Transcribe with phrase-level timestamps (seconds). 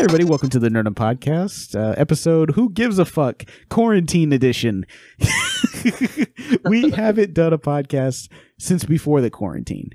[0.00, 3.44] Hey everybody, welcome to the Nerdum Podcast, uh, episode Who Gives a Fuck?
[3.68, 4.86] Quarantine Edition.
[6.64, 9.90] we haven't done a podcast since before the quarantine.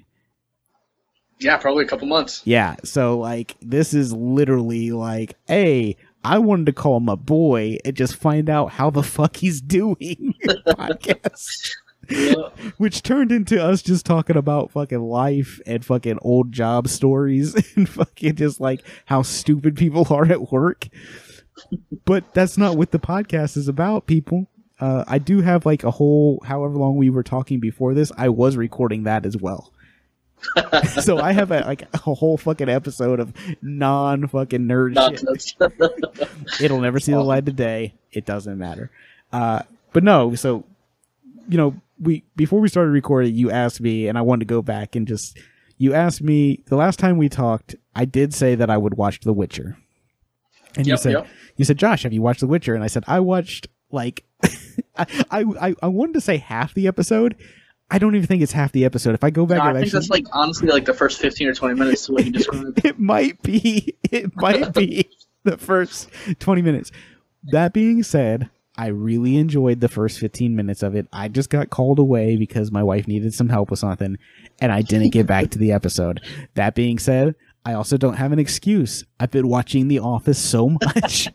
[1.39, 2.43] Yeah, probably a couple months.
[2.45, 7.95] Yeah, so like this is literally like, hey, I wanted to call my boy and
[7.95, 11.71] just find out how the fuck he's doing podcast.
[12.09, 12.49] Yeah.
[12.77, 17.87] Which turned into us just talking about fucking life and fucking old job stories and
[17.87, 20.87] fucking just like how stupid people are at work.
[22.05, 24.47] But that's not what the podcast is about, people.
[24.79, 28.29] Uh, I do have like a whole, however long we were talking before this, I
[28.29, 29.71] was recording that as well.
[31.01, 34.95] so I have a, like a whole fucking episode of non fucking nerd
[35.41, 36.61] shit.
[36.61, 37.93] It'll never see the light of day.
[38.11, 38.91] It doesn't matter.
[39.31, 39.63] Uh,
[39.93, 40.65] but no, so
[41.47, 44.61] you know, we before we started recording, you asked me, and I wanted to go
[44.61, 45.37] back and just
[45.77, 47.75] you asked me the last time we talked.
[47.95, 49.77] I did say that I would watch The Witcher,
[50.75, 51.27] and you said yep.
[51.57, 52.75] you said Josh, have you watched The Witcher?
[52.75, 54.23] And I said I watched like
[54.97, 57.35] I, I I wanted to say half the episode.
[57.91, 59.13] I don't even think it's half the episode.
[59.13, 61.47] If I go back No, I think actually, that's like honestly like the first fifteen
[61.47, 62.81] or twenty minutes to what you described.
[62.85, 65.09] it might be it might be
[65.43, 66.91] the first 20 minutes
[67.51, 71.69] that being said i really enjoyed the first 15 minutes of it i just got
[71.69, 74.17] called away because my wife needed some help with something
[74.59, 76.21] and i didn't get back to the episode
[76.55, 80.69] that being said i also don't have an excuse i've been watching the office so
[80.95, 81.29] much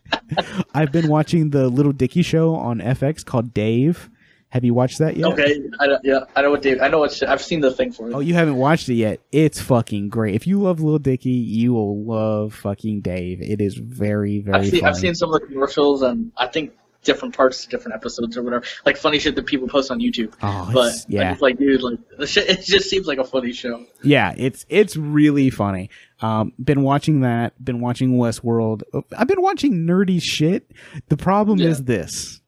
[0.75, 4.11] i've been watching the little dicky show on fx called dave
[4.51, 6.83] have you watched that yet Okay, I, yeah, I know what Dave.
[6.83, 8.15] I know what I've seen the thing for it.
[8.15, 9.21] Oh, you haven't watched it yet.
[9.31, 10.35] It's fucking great.
[10.35, 13.41] If you love Little Dicky, you will love fucking Dave.
[13.41, 14.91] It is very, very I've seen, funny.
[14.91, 16.73] I've seen some of the commercials and I think
[17.03, 20.33] different parts, to different episodes or whatever, like funny shit that people post on YouTube.
[20.43, 23.53] oh, But yeah, it's like, dude, like the shit, it just seems like a funny
[23.53, 23.85] show.
[24.03, 24.35] yeah.
[24.37, 25.91] It's it's really funny.
[26.21, 27.63] Um, been watching that.
[27.65, 28.83] Been watching Westworld.
[29.17, 30.71] I've been watching nerdy shit.
[31.09, 31.69] The problem Yeah.
[31.69, 32.41] is this: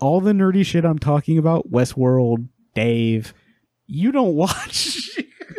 [0.00, 3.34] all the nerdy shit I'm talking about, Westworld, Dave,
[3.86, 5.18] you don't watch.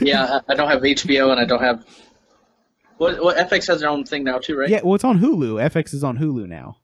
[0.00, 1.84] yeah, I don't have HBO and I don't have.
[3.02, 4.68] What, what FX has their own thing now too, right?
[4.68, 5.62] yeah, well, it's on Hulu.
[5.70, 6.76] FX is on Hulu now.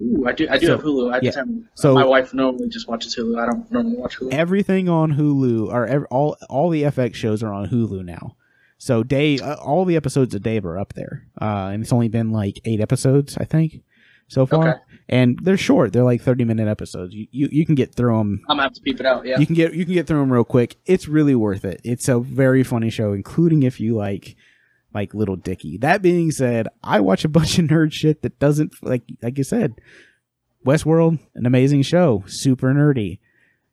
[0.00, 0.46] Ooh, I do.
[0.50, 1.12] I do So, have Hulu.
[1.14, 1.44] I just yeah.
[1.74, 3.40] So- my wife normally just watches Hulu.
[3.40, 4.32] I don't normally watch Hulu.
[4.32, 8.36] everything on Hulu or ev- all all the FX shows are on Hulu now.
[8.78, 12.08] So Dave, uh, all the episodes of Dave are up there, uh, and it's only
[12.08, 13.82] been like eight episodes, I think,
[14.26, 14.68] so far.
[14.68, 14.78] Okay.
[15.08, 17.14] And they're short; they're like thirty minute episodes.
[17.14, 18.40] You you, you can get through them.
[18.48, 19.24] I'm gonna have to peep it out.
[19.24, 19.38] Yeah.
[19.38, 20.76] You can get you can get through them real quick.
[20.84, 21.80] It's really worth it.
[21.84, 24.34] It's a very funny show, including if you like
[24.94, 25.78] like Little Dicky.
[25.78, 29.44] That being said, I watch a bunch of nerd shit that doesn't like like you
[29.44, 29.74] said.
[30.64, 33.18] Westworld, an amazing show, super nerdy.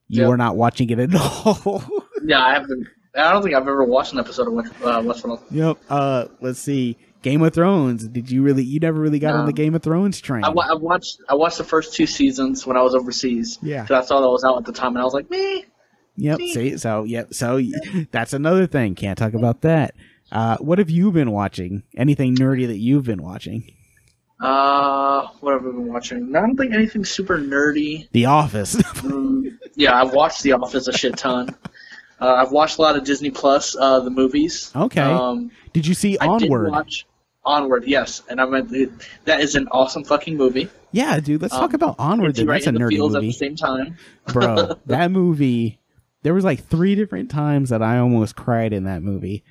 [0.07, 0.29] You Yep.
[0.31, 1.83] are not watching it at all.
[2.25, 2.87] Yeah, I haven't.
[3.15, 5.41] I don't think I've ever watched an episode of uh, Westworld.
[5.51, 5.77] yep.
[5.89, 6.97] Uh, let's see.
[7.21, 8.07] Game of Thrones.
[8.07, 8.63] Did you really?
[8.63, 10.43] You never really got on the Game of Thrones train.
[10.43, 11.17] I, I watched.
[11.29, 13.59] I watched the first two seasons when I was overseas.
[13.61, 13.85] Yeah.
[13.85, 15.65] So I saw that was out at the time, and I was like, me.
[16.15, 16.37] Yep.
[16.39, 16.77] See.
[16.77, 17.33] So yep.
[17.33, 17.61] So
[18.11, 18.95] that's another thing.
[18.95, 19.93] Can't talk about that.
[20.31, 21.83] Uh, what have you been watching?
[21.97, 23.71] Anything nerdy that you've been watching?
[24.39, 26.35] Uh, what have I been watching?
[26.35, 28.07] I don't think anything super nerdy.
[28.11, 28.75] The Office.
[28.99, 31.49] Mm, yeah, I've watched The Office a shit ton.
[32.21, 34.71] Uh, I've watched a lot of Disney Plus, uh, the movies.
[34.75, 35.01] okay.
[35.01, 36.71] Um, did you see I did Onward?
[36.71, 37.05] watch
[37.45, 38.69] Onward, yes, and I meant
[39.25, 40.69] that is an awesome fucking movie.
[40.91, 41.41] yeah, dude.
[41.41, 42.35] Let's talk Um, about Onward.
[42.35, 42.47] Then.
[42.47, 43.97] right That's a nerdy fields at movie, the same time.
[44.27, 44.75] bro.
[44.85, 45.79] That movie.
[46.23, 49.43] There was like three different times that I almost cried in that movie.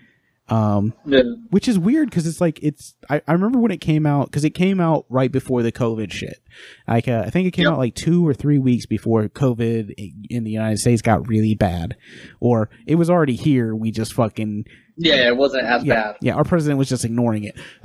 [0.51, 1.23] Um, Yeah.
[1.51, 4.45] which is weird because it's like it's I, I remember when it came out because
[4.45, 6.39] it came out right before the covid shit
[6.87, 7.73] like uh, i think it came Yep.
[7.73, 9.93] out like two or three weeks before covid
[10.31, 11.97] in the united states got really bad
[12.41, 14.65] or it was already here we just fucking
[14.97, 16.17] Yeah, it wasn't as yeah, bad.
[16.23, 17.55] yeah our president was just ignoring it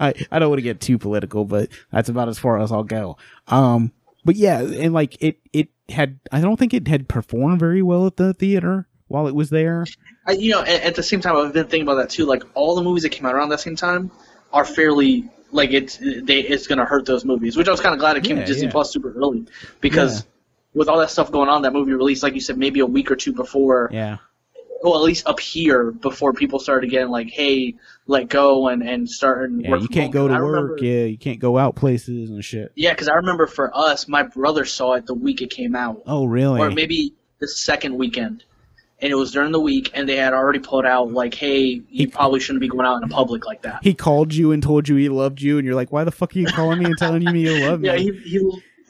[0.00, 2.82] i i don't want to get too political but that's about as far as i'll
[2.84, 3.16] go
[3.48, 3.92] um
[4.24, 8.06] but yeah and like it it had i don't think it had performed very well
[8.06, 9.84] at the theater while it was there
[10.26, 12.26] I, you know, at, at the same time, I've been thinking about that too.
[12.26, 14.10] Like all the movies that came out around that same time
[14.52, 17.56] are fairly like it's they it's gonna hurt those movies.
[17.56, 18.72] Which I was kind of glad it came Yeah, to Disney yeah.
[18.72, 19.46] Plus super early
[19.80, 20.26] because
[20.74, 23.10] with all that stuff going on, that movie released like you said maybe a week
[23.10, 23.88] or two before.
[23.92, 24.18] yeah
[24.82, 27.76] Well, at least up here before people started getting like, hey,
[28.06, 29.60] let go and and starting.
[29.62, 30.52] Yeah, work you can't go to I work.
[30.52, 32.70] remember- Yeah, you can't go out places and shit.
[32.74, 36.02] Yeah, because I remember for us, my brother saw it the week it came out,
[36.06, 36.60] Oh, really?
[36.60, 38.44] or maybe the second weekend,
[39.00, 41.82] and it was during the week, and they had already put out like, "Hey, you
[41.90, 44.88] He- probably shouldn't be going out in public like that." he called you and told
[44.88, 46.98] you he loved you, and you're like, "Why the fuck are you calling me and
[46.98, 48.40] telling me you love me?" Yeah, he, he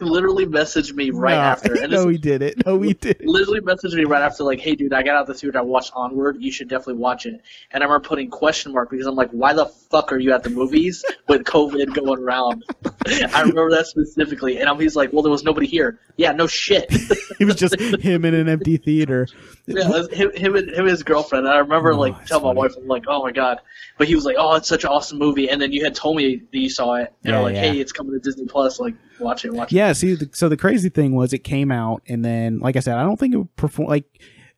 [0.01, 1.75] literally messaged me right Nah, after.
[1.83, 2.65] And no, we did it.
[2.65, 3.21] No, we did.
[3.25, 5.59] literally messaged me right after, like, "Hey, dude, I got out the theater.
[5.59, 6.37] I watched Onward.
[6.41, 7.41] You should definitely watch it."
[7.73, 10.43] And I remember putting question mark because I'm like, "Why the fuck are you at
[10.45, 12.65] the movies with COVID going around?"
[13.07, 16.47] I remember that specifically, and I'm, he's like, "Well, there was nobody here." Yeah, no
[16.47, 16.87] shit.
[17.41, 19.29] It was just him in an empty theater.
[19.67, 21.47] Yeah, was him, him, and, him and his girlfriend.
[21.47, 23.61] And I remember Oh, like telling my wife, I'm like, "Oh my god!"
[23.97, 26.17] But he was like, "Oh, it's such an awesome movie." And then you had told
[26.17, 27.61] me that you saw it, and Yeah, I'm like, yeah.
[27.61, 28.81] "Hey, it's coming to Disney Plus.
[28.81, 31.71] Like, watch it, watch it." Yeah, see, the, so the crazy thing was it came
[31.71, 34.07] out, and then, like I said, I don't think it performed like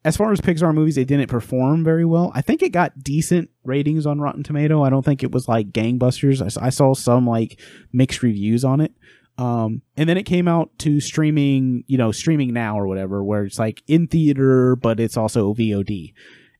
[0.04, 2.32] as far as Pixar movies, it didn't perform very well.
[2.34, 4.82] I think it got decent ratings on Rotten Tomato.
[4.82, 6.56] I don't think it was like gangbusters.
[6.60, 7.60] I saw some like
[7.92, 8.92] mixed reviews on it.
[9.38, 13.44] Um, and then it came out to streaming, you know, streaming now or whatever, where
[13.44, 16.12] it's like in theater, but it's also VOD.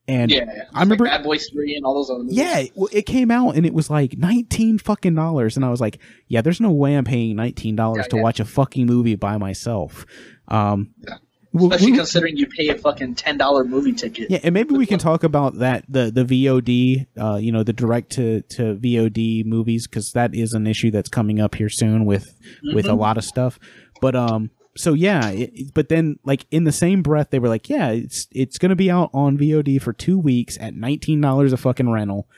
[0.08, 0.62] And Yeah, yeah.
[0.74, 2.36] I remember- like Bad Boys Three and all those other movies.
[2.38, 5.80] yeah, well, it came out and it was like nineteen fucking dollars, and I was
[5.80, 8.22] like, yeah, there's no way I'm paying nineteen dollars Yeah, to yeah.
[8.22, 10.06] watch a fucking movie by myself.
[10.48, 11.16] Um, Yeah.
[11.52, 14.30] Well, especially we- considering you pay a fucking ten dollar movie ticket.
[14.30, 17.72] yeah, and maybe we can talk about that the the VOD, uh, you know, the
[17.72, 22.04] direct to to VOD movies because that is an issue that's coming up here soon
[22.04, 22.34] with
[22.74, 22.98] with a Mhm.
[22.98, 23.58] lot of stuff.
[24.00, 27.68] But um, so yeah, it, but then like in the same breath, they were like,
[27.68, 31.56] yeah, it's it's gonna be out on VOD for two weeks at nineteen dollars a
[31.56, 32.28] fucking rental,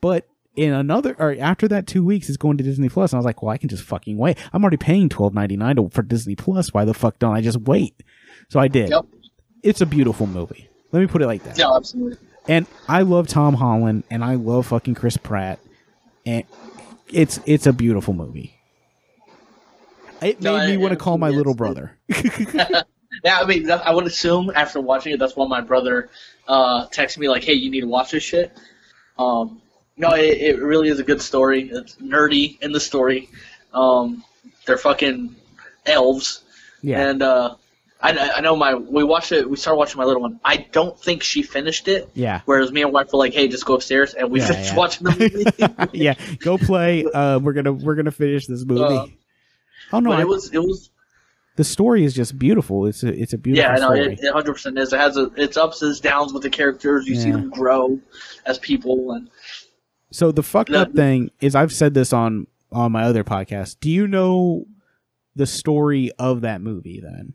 [0.00, 0.26] but.
[0.56, 3.24] In another, or after that two weeks, it's going to Disney Plus, and I was
[3.24, 4.38] like, "Well, I can just fucking wait.
[4.52, 6.72] I'm already paying twelve ninety nine for Disney Plus.
[6.72, 8.04] Why the fuck don't I just wait?"
[8.48, 8.90] So I did.
[8.90, 9.06] Yep.
[9.62, 10.68] It's a beautiful movie.
[10.92, 11.58] Let me put it like that.
[11.58, 12.18] Yeah, absolutely.
[12.46, 15.58] And I love Tom Holland and I love fucking Chris Pratt.
[16.26, 16.44] And
[17.08, 18.54] it's it's a beautiful movie.
[20.22, 21.96] It No, made me want to call my little brother.
[23.22, 26.10] Yeah, I mean, that, I would assume after watching it, that's why my brother
[26.48, 28.56] uh, texted me like, "Hey, you need to watch this shit."
[29.18, 29.62] Um,
[29.96, 31.70] no, it, it really is a good story.
[31.70, 33.28] It's nerdy in the story.
[33.72, 34.24] Um,
[34.66, 35.36] they're fucking
[35.86, 36.42] elves,
[36.82, 37.08] yeah.
[37.08, 37.54] and uh,
[38.04, 39.48] I, I know my we watched it.
[39.48, 40.38] We started watching my little one.
[40.44, 42.08] I don't think she finished it.
[42.14, 42.42] Yeah.
[42.44, 44.76] Whereas me and wife were like, "Hey, just go upstairs," and we Yeah, finished yeah.
[44.76, 45.98] watching the movie.
[45.98, 46.14] yeah.
[46.40, 47.04] Go play.
[47.04, 48.82] Uh we're gonna we're gonna finish this movie.
[48.82, 49.06] Uh,
[49.94, 50.90] oh no, I- it was it was
[51.56, 52.86] the story is just beautiful.
[52.86, 54.12] It's a it's a beautiful yeah, I know story.
[54.14, 54.92] it, it 100% is.
[54.92, 57.06] It has a, its ups and downs with the characters.
[57.06, 57.98] You see them grow
[58.44, 59.30] as people, and
[60.10, 60.82] So the fucked No.
[60.82, 63.76] up thing is I've said this on on my other podcast.
[63.80, 64.66] Do you know
[65.36, 67.34] the story of that movie then?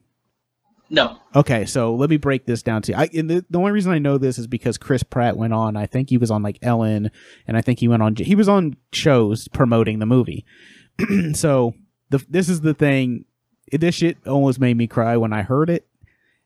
[0.89, 2.97] No, Okay, so let me break this down to you.
[2.97, 5.77] I, the, the only reason I know this is because Chris Pratt went on.
[5.77, 7.11] I think he was on like Ellen,
[7.47, 8.15] and I think he went on.
[8.15, 10.45] He was on shows promoting the movie.
[11.33, 11.75] so
[12.09, 13.25] the this is the thing.
[13.71, 15.85] This shit almost made me cry when I heard it,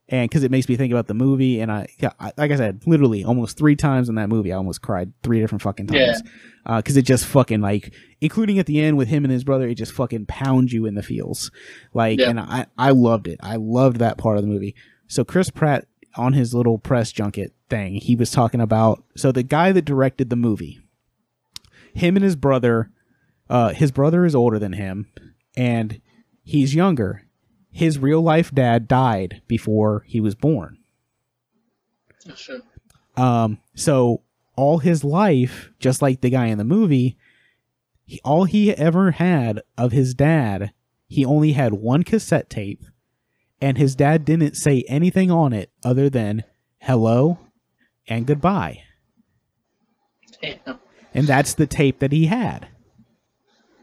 [0.09, 1.59] and because it makes me think about the movie.
[1.61, 1.87] And I,
[2.19, 5.39] I, like I said, literally almost three times in that movie, I almost cried three
[5.39, 6.21] different fucking times.
[6.65, 9.75] Because it just fucking like, including at the end with him and his brother, it
[9.75, 11.51] just fucking pounds you in the feels.
[11.93, 12.29] Like, Yeah.
[12.29, 13.39] and I, I loved it.
[13.41, 14.75] I loved that part of the movie.
[15.07, 19.03] So Chris Pratt on his little press junket thing, he was talking about.
[19.17, 20.79] So the guy that directed the movie,
[21.93, 22.91] him and his brother,
[23.49, 25.07] uh, his brother is older than him,
[25.55, 26.01] and
[26.43, 27.23] he's younger.
[27.73, 30.77] His real life dad died before he was born.
[32.29, 32.59] Oh, Sure.
[33.17, 34.21] Um, so
[34.55, 37.17] all his life, just like the guy in the movie,
[38.05, 40.71] he, all he ever had of his dad,
[41.07, 42.83] he only had one cassette tape,
[43.61, 46.43] and his dad didn't say anything on it other than
[46.79, 47.39] hello
[48.07, 48.83] and goodbye.
[50.41, 50.79] Damn.
[51.13, 52.67] And that's the tape that he had.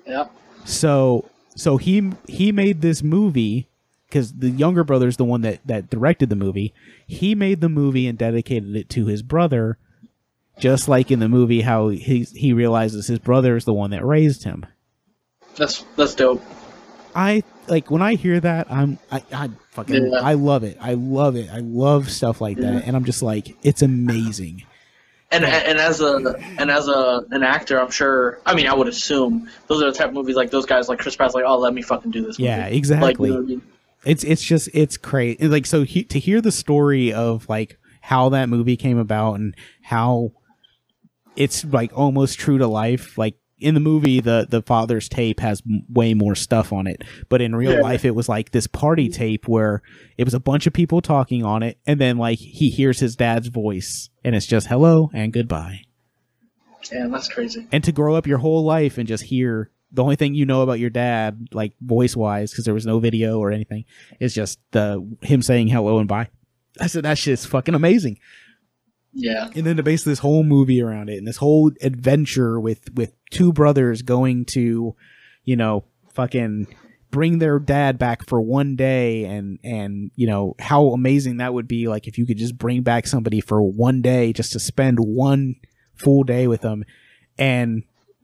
[0.07, 0.33] Yep.
[0.65, 3.69] So so he he made this movie
[4.11, 6.75] because the younger brother is the one that that directed the movie.
[7.07, 9.79] He made the movie and dedicated it to his brother,
[10.59, 14.05] just like in the movie how he he realizes his brother is the one that
[14.05, 14.67] raised him.
[15.57, 16.43] That's that's dope.
[17.15, 20.21] I like when I hear that I'm I I fucking Yeah.
[20.21, 20.77] I love it.
[20.81, 21.49] I love it.
[21.51, 24.65] I love stuff like that, and I'm just like it's amazing.
[25.33, 28.41] And and as a and as a an actor, I'm sure.
[28.47, 30.99] I mean, I would assume those are the type of movies like those guys, like
[30.99, 32.37] Chris Pratt's, like, oh, let me fucking do this.
[32.39, 32.49] Movie.
[32.49, 33.29] Yeah, Like, exactly.
[33.29, 33.63] you know what I mean?
[34.05, 38.29] It's it's just it's crazy like so he, to hear the story of like how
[38.31, 40.33] that movie came about and how
[41.37, 45.63] it's like almost true to life like in the movie the the father's tape has
[45.69, 47.81] m- way more stuff on it but in real Yeah.
[47.81, 49.83] life it was like this party tape where
[50.17, 53.17] it was a bunch of people talking on it and then like he hears his
[53.17, 55.83] dad's voice and it's just hello and goodbye
[56.89, 57.67] Damn, that's crazy.
[57.71, 60.63] and to grow up your whole life and just hear the only thing you know
[60.63, 63.85] about your dad, like voice wise, because there was no video or anything,
[64.21, 66.29] is just the him saying hello and bye.
[66.81, 68.19] I said that shit's fucking amazing.
[69.13, 69.49] Yeah.
[69.55, 73.13] And then to base this whole movie around it and this whole adventure with with
[73.31, 74.95] two brothers going to,
[75.45, 76.69] you know, fucking
[77.11, 81.67] bring their dad back for one day and and you know how amazing that would
[81.67, 85.01] be like if you could just bring back somebody for one day just to spend
[85.01, 85.57] one
[85.97, 86.85] full day with them
[87.37, 87.83] and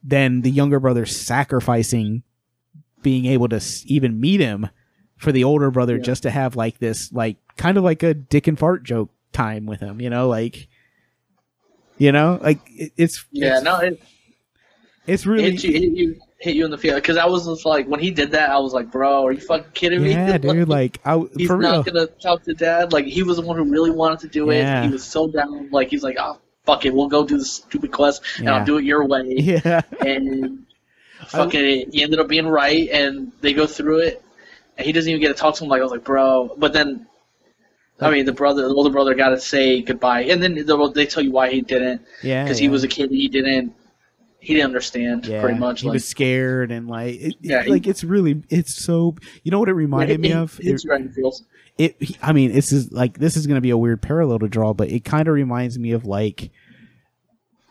[0.09, 2.23] then the younger brother sacrificing
[3.03, 4.69] being able to even meet him
[5.17, 6.03] for the older brother Yeah.
[6.03, 9.67] just to have like this like kind of like a dick and fart joke time
[9.67, 10.69] with him you know like
[11.99, 14.01] you know like it, it's Yeah, it's, no, it
[15.07, 16.97] it's really hit you, hit you, hit you in the field.
[16.97, 19.41] Because I was just like, when he did that, I was like, bro, are you
[19.41, 20.11] fucking kidding me?
[20.11, 22.93] yeah dude like I he's for real not gonna talk to dad.
[22.93, 24.83] Like he was the one who really wanted to do Yeah.
[24.83, 24.87] it.
[24.87, 25.71] He was so down.
[25.71, 28.57] Like he's like, oh fuck it, we'll go do this stupid quest and Yeah.
[28.57, 29.25] I'll do it your way.
[29.39, 30.67] yeah And
[31.29, 34.23] fucking, he ended up being right, and they go through it,
[34.77, 35.71] and he doesn't even get to talk to him.
[35.71, 37.07] Like I was like, bro, but then.
[37.99, 41.07] I mean, the brother, the older brother, got to say goodbye, and then they- they
[41.07, 42.65] tell you why he didn't, yeah because yeah.
[42.65, 43.11] he was a kid.
[43.11, 43.73] He didn't,
[44.39, 45.81] he didn't understand yeah, pretty much.
[45.81, 49.17] He like, was scared and like, it, Yeah, he- like it's really, it's so.
[49.45, 50.61] You know what it reminded me of?
[50.63, 51.43] It's It, right feels.
[51.79, 54.49] It, I mean, this is like this is going to be a weird parallel to
[54.49, 56.51] draw, but it kind of reminds me of like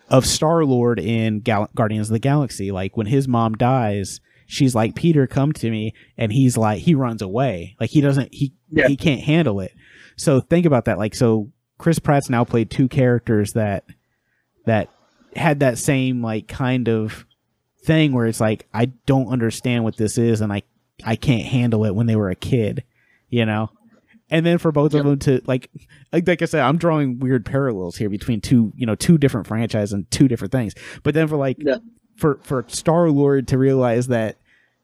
[0.10, 2.72] of Star Lord in Gal- Guardians of the Galaxy.
[2.72, 6.94] Like when his mom dies, she's like, "Peter, come to me," and he's like, he
[6.94, 7.76] runs away.
[7.80, 8.88] Like he doesn't, he Yeah.
[8.88, 9.74] he can't handle it.
[10.18, 10.98] So think about that.
[11.00, 13.86] Like so, Chris Pratt's now played two characters that
[14.66, 14.90] that
[15.36, 17.26] had that same like kind of
[17.84, 20.62] thing where it's like I don't understand what this is and I
[21.04, 22.84] I can't handle it when they were a kid,
[23.30, 23.70] you know.
[24.32, 25.70] And then for both of them to like,
[26.12, 29.46] like like I said, I'm drawing weird parallels here between two you know two different
[29.48, 30.74] franchises and two different things.
[31.04, 31.78] But then for like Yeah.
[32.18, 34.38] for for Star Lord to realize that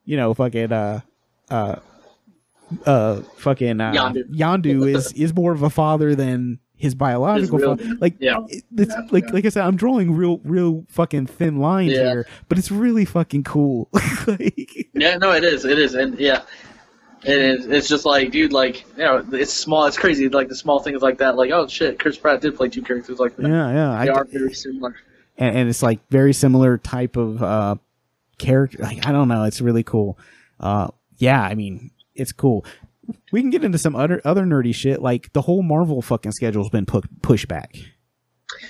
[0.06, 1.02] you know fucking uh
[1.50, 1.78] uh
[2.86, 4.30] uh fucking uh, Yondu.
[4.30, 7.96] Yondu is is more of a father than his biological real- father.
[8.00, 8.38] Like yeah.
[8.48, 9.34] it's Yeah, like yeah.
[9.34, 12.12] like I said, I'm drawing real real fucking thin lines Yeah.
[12.12, 13.90] here, but it's really fucking cool.
[14.28, 15.66] like, Yeah, no, it is.
[15.66, 16.44] It is, and yeah,
[17.24, 17.66] it is.
[17.68, 19.86] It's just like, dude, like, you know, it's small.
[19.86, 20.28] It's crazy.
[20.30, 21.36] Like the small things like that.
[21.36, 23.48] Like, oh shit, Chris Pratt did play two characters like that.
[23.48, 24.06] yeah, yeah.
[24.06, 24.96] They I, are very similar.
[25.38, 27.76] and, and it's like very similar type of uh
[28.38, 28.80] character.
[28.82, 30.18] Like I don't know, it's really cool.
[30.60, 32.66] Uh, yeah, I mean, it's cool.
[33.32, 35.02] We can get into some other other nerdy shit.
[35.02, 37.76] Like the whole Marvel fucking schedule's been pu- pushed back.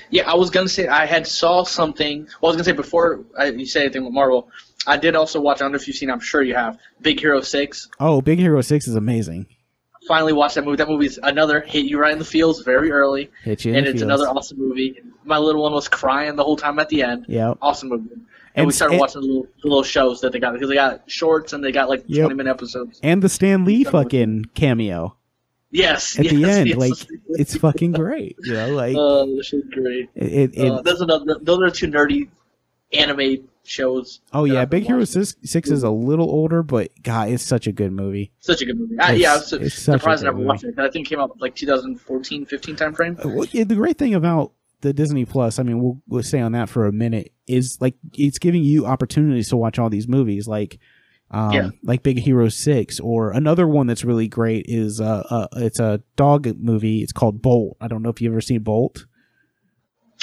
[0.10, 2.28] Yeah, I was gonna say I had saw something.
[2.42, 4.50] Well, I was gonna say before I, you say anything with Marvel,
[4.88, 5.58] I did also watch.
[5.62, 6.10] I don't know if you've seen.
[6.10, 6.78] I'm sure you have.
[7.02, 7.90] Big Hero Six.
[8.00, 9.48] Oh, Big Hero Six is amazing.
[10.08, 10.78] Finally watched that movie.
[10.78, 13.92] That movie's another hit you right in the feels very early, Hit you and it's
[14.00, 14.02] feels.
[14.02, 15.00] another awesome movie.
[15.24, 17.26] My little one was crying the whole time at the end.
[17.30, 18.10] Yeah, Awesome movie.
[18.12, 20.76] And, And we started watching the little, the little shows that they got because they
[20.76, 22.22] got shorts and they got like Yep.
[22.26, 23.00] 20 minute episodes.
[23.04, 25.16] And the Stan Lee fucking cameo
[25.72, 26.78] Yes, at yes, the end, yes.
[26.78, 26.94] like
[27.30, 28.36] it's fucking great.
[28.44, 30.10] You know, like Uh, this shit's great.
[30.16, 30.52] it.
[30.58, 32.28] it, Uh, those are the, those are two nerdy
[32.94, 34.20] anime shows.
[34.34, 35.04] oh yeah, Big Hero.
[35.06, 38.32] Six, Six is a little older, but God, it's such a good movie.
[38.40, 39.00] Such a good movie.
[39.00, 40.78] I, yeah, I was su- surprised I never watched it.
[40.78, 43.18] I think it came out like 2014, 15 time frame.
[43.24, 44.52] Uh, well, yeah, the great thing about
[44.82, 47.96] the Disney Plus, I mean, we'll we'll stay on that for a minute, is like
[48.18, 50.80] it's giving you opportunities to watch all these movies, like
[51.32, 51.70] um, Yeah.
[51.84, 56.02] like Big Hero Six, or another one that's really great is uh, uh it's a
[56.16, 57.02] dog movie.
[57.02, 57.78] It's called Bolt.
[57.82, 59.06] I don't know if you have ever seen Bolt.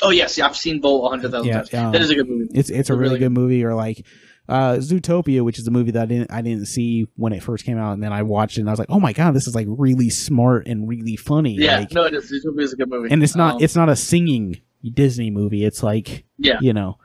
[0.00, 1.74] Oh yes, yeah, I've seen Bolt a hundred thousand Yeah, times.
[1.74, 2.48] um, that is a good movie.
[2.54, 3.24] It's it's a Really really good.
[3.34, 4.04] good movie, or like
[4.48, 7.64] uh, Zootopia, which is a movie that I didn't I didn't see when it first
[7.64, 9.46] came out, and then I watched it and I was like, oh my god, this
[9.48, 11.54] is like really smart and really funny.
[11.54, 12.30] Yeah, like, no, it is.
[12.30, 13.08] Zootopia is a good movie.
[13.12, 14.60] and it's not Um, it's not a singing
[14.94, 15.64] Disney movie.
[15.64, 16.58] It's like yeah.
[16.60, 16.98] you know.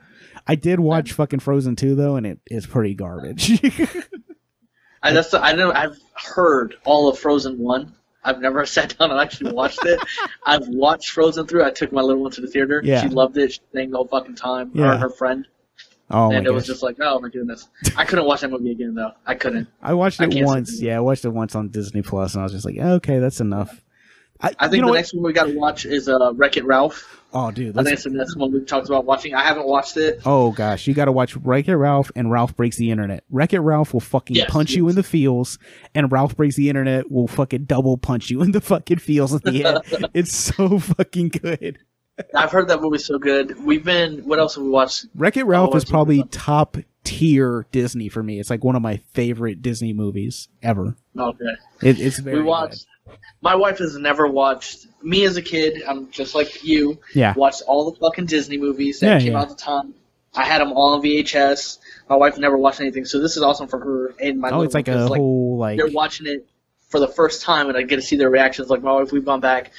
[0.45, 3.51] I did watch fucking Frozen 2 though, and it is pretty garbage.
[5.03, 7.93] I, that's the, I know I've heard all of Frozen one.
[8.23, 9.99] I've never sat down and actually watched it.
[10.45, 11.63] I've watched Frozen through.
[11.65, 12.81] I took my little one to the theater.
[12.83, 13.01] Yeah.
[13.01, 13.53] She loved it.
[13.53, 14.71] She sang the whole fucking time.
[14.73, 14.91] Her Yeah.
[14.93, 15.45] and her friend.
[16.09, 17.67] oh my and it was just like, oh my goodness.
[17.97, 19.11] I couldn't watch that movie again though.
[19.25, 19.67] I couldn't.
[19.81, 20.81] I watched it can't once.
[20.81, 23.41] Yeah, I watched it once on Disney Plus, and I was just like, okay, that's
[23.41, 23.82] enough.
[24.43, 24.97] I, I think you know the what?
[24.97, 27.21] next one we got to watch is uh, Wreck It Ralph.
[27.35, 27.69] Oh, dude.
[27.75, 29.33] I think let's- the next one we've talked about watching.
[29.33, 30.21] I haven't watched it.
[30.25, 33.23] Oh gosh, you got to watch Wreck It Ralph and Ralph Breaks the Internet.
[33.31, 35.57] Wreck It Ralph will fucking Yes, punch you in the feels,
[35.95, 39.43] and Ralph Breaks the Internet will fucking double punch you in the fucking feels at
[39.43, 40.09] the end.
[40.13, 41.79] it's so fucking good.
[42.35, 43.63] I've heard that movie's so good.
[43.65, 44.19] We've been.
[44.25, 45.07] What else have we watched?
[45.15, 48.39] Wreck It Ralph Oh, is probably top tier Disney for me.
[48.39, 50.95] It's like one of my favorite Disney movies ever.
[51.17, 51.45] Okay.
[51.81, 52.85] It, it's very we watched.
[53.41, 54.87] My wife has never watched.
[55.01, 56.99] Me as a kid, I'm just like you.
[57.13, 57.33] Yeah.
[57.35, 59.39] Watched all the fucking Disney movies that Yeah, came yeah.
[59.39, 59.93] out at the time.
[60.35, 61.79] I had them all on VHS.
[62.09, 64.49] My wife never watched anything, so this is awesome for her and my.
[64.49, 66.47] Oh, it's like a 'cause, whole like they're watching it
[66.89, 68.69] for the first time, and I get to see their reactions.
[68.69, 69.71] Like my wife, we've gone back,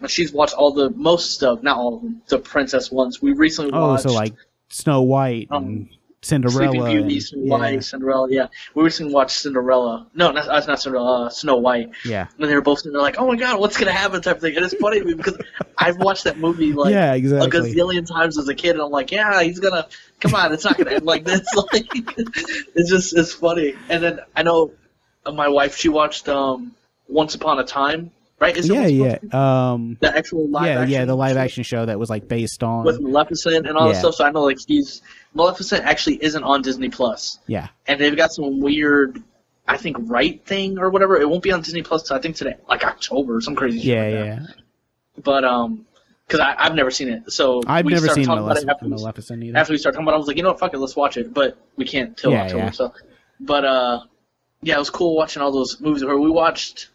[0.00, 3.22] and she's watched all the most stuff, not all of them, the princess ones.
[3.22, 4.02] We recently oh, watched.
[4.02, 4.34] so like
[4.68, 5.88] Snow White Um, and
[6.24, 6.70] Cinderella.
[6.70, 8.28] Sleeping Beauty, Snow yeah, White, Cinderella.
[8.30, 10.06] Yeah, we recently watched Cinderella.
[10.14, 11.26] No, not, that's not Cinderella.
[11.26, 11.90] Uh, Snow White.
[12.04, 14.36] yeah, And they were both sitting there like, "Oh my god, what's gonna happen?" type
[14.36, 14.56] of thing.
[14.56, 15.36] And it's funny because
[15.76, 17.46] I've watched that movie like yeah, exactly.
[17.46, 19.86] a gazillion times as a kid, and I'm like, "Yeah, he's gonna
[20.20, 20.52] come on.
[20.52, 23.74] It's not gonna end like this." Like, it's just it's funny.
[23.88, 24.72] And then I know
[25.24, 26.74] uh, my wife she watched um
[27.08, 28.10] Once Upon a Time,
[28.40, 28.56] right?
[28.56, 31.04] Is Yeah, Once Upon a yeah, um, The actual live yeah, action yeah, yeah.
[31.04, 32.84] the live action show that was like based on.
[32.84, 34.14] with Maleficent and all that stuff.
[34.16, 35.02] So I know like he's
[35.34, 39.22] Maleficent actually isn't on Disney Plus, Yeah, and they've got some weird.
[39.66, 41.16] I think right thing or whatever.
[41.18, 42.10] It won't be on Disney Plus.
[42.10, 43.78] I think today, like October, some crazy.
[43.78, 44.26] shit yeah, like that.
[44.48, 44.62] yeah.
[45.22, 45.86] But um,
[46.26, 48.88] because I've never seen it, so I've we never seen talking about it Malef- after,
[48.88, 49.56] Maleficent either.
[49.58, 50.12] after we started talking about.
[50.12, 51.32] it, I was like, you know what, fuck it, let's watch it.
[51.32, 52.64] But we can't till Yeah, October.
[52.64, 52.70] yeah.
[52.72, 52.92] So,
[53.40, 54.00] but uh,
[54.60, 56.04] yeah, it was cool watching all those movies.
[56.04, 56.88] Where we watched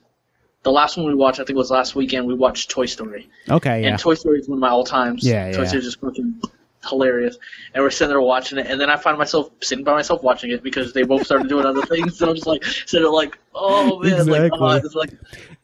[0.63, 2.27] the last one we watched, I think it was last weekend.
[2.27, 5.23] We watched Toy Story, Okay, yeah, and Toy Story is one of my all times.
[5.23, 5.67] Yeah, Toy yeah.
[5.67, 6.41] Story is just fucking
[6.87, 7.37] hilarious.
[7.73, 10.51] And we're sitting there watching it, and then I find myself sitting by myself watching
[10.51, 12.21] it because they both started doing other things.
[12.21, 15.11] And I'm just like sitting there like, oh man, like, oh, it's like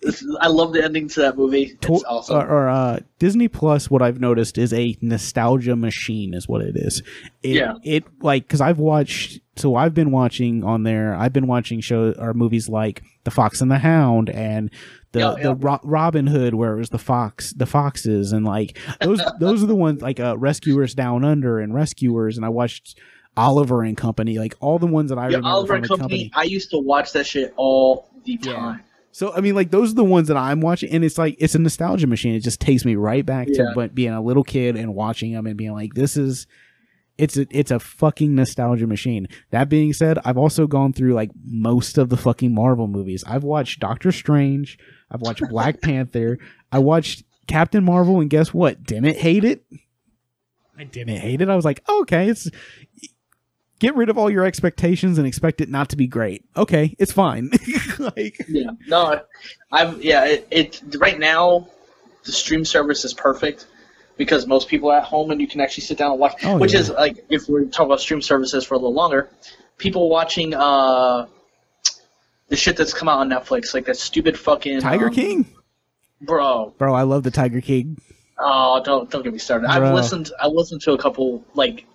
[0.01, 1.77] this is, I love the ending to that movie.
[1.81, 2.37] It's To- awesome.
[2.37, 6.75] Or, or uh, Disney Plus, what I've noticed is a nostalgia machine, is what it
[6.75, 7.01] is.
[7.43, 7.75] It, Yeah.
[7.83, 11.15] It like because I've watched, so I've been watching on there.
[11.15, 14.69] I've been watching shows or movies like The Fox and the Hound and
[15.15, 15.55] the Yeah, the yeah.
[15.57, 19.67] Ro- Robin Hood, where it was the fox, the foxes, and like those those are
[19.67, 22.99] the ones like uh, Rescuers Down Under and Rescuers, and I watched.
[23.37, 26.29] Oliver and Company, like all the ones that I Yeah, remember Oliver from and company,
[26.29, 26.31] company.
[26.33, 28.81] I used to watch that shit all the time.
[29.11, 31.53] So I mean, like those are the ones that I'm watching, and it's like it's
[31.53, 32.33] a nostalgia machine.
[32.33, 35.47] It just takes me right back to but being a little kid and watching them
[35.47, 36.47] and being like, "This is."
[37.17, 39.27] It's a it's a fucking nostalgia machine.
[39.51, 43.21] That being said, I've also gone through like most of the fucking Marvel movies.
[43.27, 44.77] I've watched Doctor Strange.
[45.11, 46.39] I've watched Black Panther.
[46.71, 48.83] I watched Captain Marvel, and guess what?
[48.83, 49.63] Didn't hate it.
[50.77, 51.49] I didn't hate it.
[51.49, 52.49] I was like, okay, it's
[53.79, 56.45] get rid of all your expectations and expect it not to be great.
[56.55, 57.51] Okay, it's fine.
[57.99, 59.21] like, Yeah, no,
[59.71, 60.25] I've yeah.
[60.25, 61.67] It, it right now,
[62.23, 63.67] the stream service is perfect
[64.17, 66.33] because most people are at home and you can actually sit down and watch.
[66.43, 66.79] Oh, which yeah.
[66.79, 69.29] is like if we're talking about stream services for a little longer,
[69.77, 71.27] people watching uh
[72.49, 75.45] the shit that's come out on Netflix, like that stupid fucking Tiger um, King.
[76.21, 76.73] bro.
[76.77, 77.97] Bro, I love the Tiger King.
[78.37, 79.67] Oh, don't don't get me started.
[79.69, 80.31] I've listened.
[80.39, 81.85] I listened to a couple like.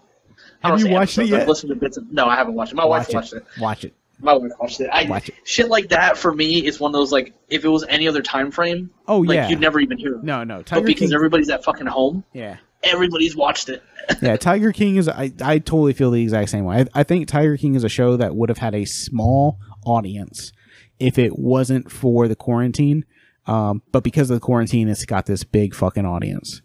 [0.63, 1.43] Have you watched it yet?
[1.43, 2.11] I've listened to bits of.
[2.13, 2.77] No, I haven't watched it.
[2.77, 3.37] My wife Watch watched it.
[3.57, 3.61] it.
[3.61, 3.95] Watch it.
[4.23, 4.91] My wife watched it.
[4.93, 5.35] I, Watch it.
[5.45, 8.21] Shit like that for me is one of those like if it was any other
[8.21, 9.49] time frame, Oh like yeah.
[9.49, 10.23] you'd never even hear it.
[10.25, 10.59] no, no.
[10.59, 11.15] But Tiger because King.
[11.15, 12.59] everybody's at fucking home, yeah.
[12.83, 13.83] everybody's watched it.
[14.23, 15.09] Yeah, Tiger King is.
[15.09, 16.81] I, I totally feel the exact same way.
[16.95, 20.53] I, I think Tiger King is a show that would have had a small audience
[20.99, 23.05] if it wasn't for the quarantine.
[23.47, 26.63] Um, but because of the quarantine, it's got this big fucking audience.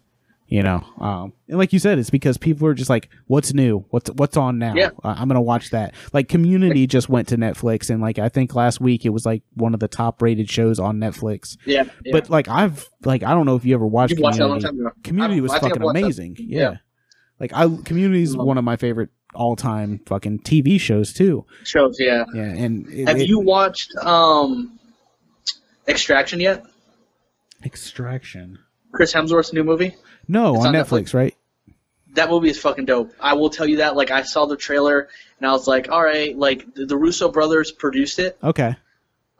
[0.48, 3.84] You know, um, and like you said, it's because people are just like, "What's new?
[3.90, 4.74] What's what's on now?
[4.76, 4.90] Yeah.
[5.02, 8.54] Uh, I'm gonna watch that." Like Community just went to Netflix, and like I think
[8.54, 11.56] last week it was like one of the top rated shows on Netflix.
[11.66, 12.12] Yeah, yeah.
[12.12, 14.46] But like I've like I don't know if you ever watched you watched that a
[14.46, 14.78] long Community.
[14.84, 14.96] time ago.
[15.02, 16.02] Community was I think I've fucking watched that.
[16.04, 16.36] amazing.
[16.38, 16.60] Yeah.
[16.60, 16.76] Yeah.
[17.40, 21.44] Like I Community is one of my favorite all time fucking TV shows too.
[21.64, 22.24] Shows, yeah.
[22.34, 24.78] Yeah, and it, Have it- you watched um
[25.88, 26.64] Extraction yet?
[27.64, 28.58] Extraction?
[28.92, 29.94] Chris Hemsworth's new movie.
[30.28, 31.34] No, on on Netflix, right?
[32.14, 33.12] That movie is fucking dope.
[33.20, 33.94] I will tell you that.
[33.94, 37.30] Like I saw the trailer and I was like, all right, like the, the Russo
[37.30, 38.38] brothers produced it.
[38.42, 38.74] Okay.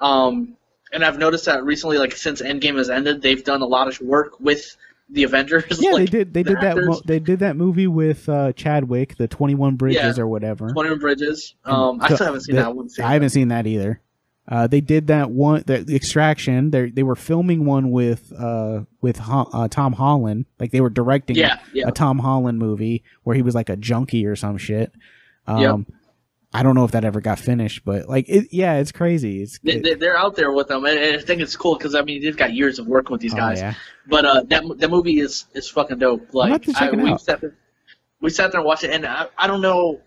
[0.00, 0.56] Um,
[0.92, 3.98] and I've noticed that recently, like since Endgame has ended, they've done a lot of
[4.00, 4.76] work with
[5.08, 5.64] the Avengers.
[5.80, 6.34] Yeah, like, they did.
[6.34, 6.76] They the did that.
[6.78, 10.22] Mo- they did that movie with uh, Chadwick, the Twenty One Bridges Yeah.
[10.22, 10.70] or whatever.
[10.70, 11.54] Twenty One Bridges.
[11.64, 12.74] Um, I still haven't seen the- that.
[12.74, 12.88] one.
[13.02, 14.00] I haven't seen that either.
[14.48, 16.70] Uh, they did that one, the, the Extraction.
[16.70, 20.46] They they were filming one with uh with Ho- uh, Tom Holland.
[20.60, 21.88] Like they were directing Yeah, yeah.
[21.88, 24.92] a Tom Holland movie where he was like a junkie or some shit.
[25.48, 25.98] Um, Yep.
[26.56, 29.42] I don't know if that ever got finished, but like, it, yeah, it's crazy.
[29.42, 32.00] It's They, they, they're out there with them, and I think it's cool because I
[32.00, 33.60] mean they've got years of working with these oh, guys.
[33.60, 33.74] yeah.
[34.06, 36.32] But uh, that that movie is is fucking dope.
[36.32, 37.58] Like have to check I, it we sat there,
[38.22, 40.00] we sat there and watched it, and I, I don't know,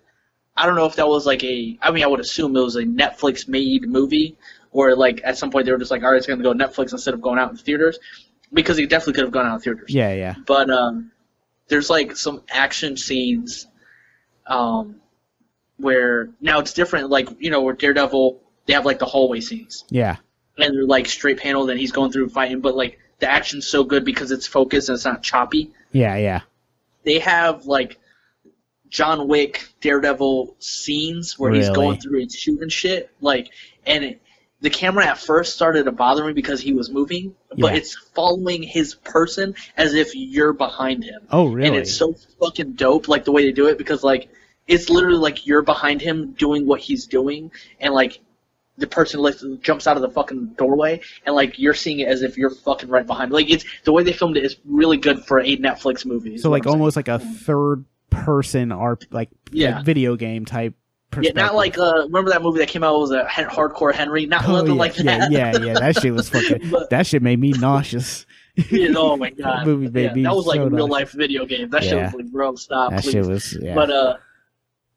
[0.58, 1.78] I don't know if that was like a.
[1.84, 4.36] I mean, I would assume it was a Netflix made movie,
[4.72, 6.94] or like at some point they were just like, all right, it's gonna go Netflix
[6.94, 8.00] instead of going out in theaters,
[8.52, 9.94] because it definitely could have gone out in theaters.
[9.94, 10.34] Yeah, yeah.
[10.48, 11.12] But um,
[11.68, 13.68] there's like some action scenes,
[14.48, 14.96] um,
[15.80, 17.10] where now it's different.
[17.10, 20.18] Like you know, where Daredevil they have like the hallway scenes Yeah.
[20.58, 23.84] and they're like straight panel, and he's going through fighting, but like the action's so
[23.84, 25.72] good because it's focused and it's not choppy.
[25.92, 26.42] Yeah, yeah.
[27.04, 27.98] They have like
[28.90, 33.50] John Wick, Daredevil scenes where he's going through and shooting shit, like,
[33.86, 34.22] and it,
[34.62, 37.78] the camera at first started to bother me because he was moving, but Yeah.
[37.78, 41.68] it's following his person as if you're behind him, Oh, really?
[41.68, 44.30] and it's so fucking dope, like the way they do it because like
[44.70, 47.52] it's literally like you're behind him doing what he's doing,
[47.82, 48.20] and like
[48.78, 52.22] the person like, jumps out of the fucking doorway, and like you're seeing it as
[52.22, 53.32] if you're fucking right behind.
[53.32, 56.38] Like it's the way they filmed it is really good for a Netflix movie.
[56.38, 59.76] So like almost like a third person or like Yeah.
[59.78, 60.74] like video game type.
[61.20, 64.28] Yeah, not like uh, remember that movie that came out was a Hen- hardcore Henry,
[64.28, 65.32] not Oh, yeah, like yeah, that.
[65.32, 65.74] yeah, yeah.
[65.74, 66.70] That shit was fucking.
[66.70, 68.26] But- that shit made me nauseous.
[68.70, 70.92] Yeah, oh my god, movie made yeah, me that was like so real nauseous.
[70.92, 71.70] life video game.
[71.70, 73.12] That shit was like, bro, stop, That please.
[73.12, 73.58] shit was.
[73.62, 73.74] Yeah.
[73.74, 74.18] But uh,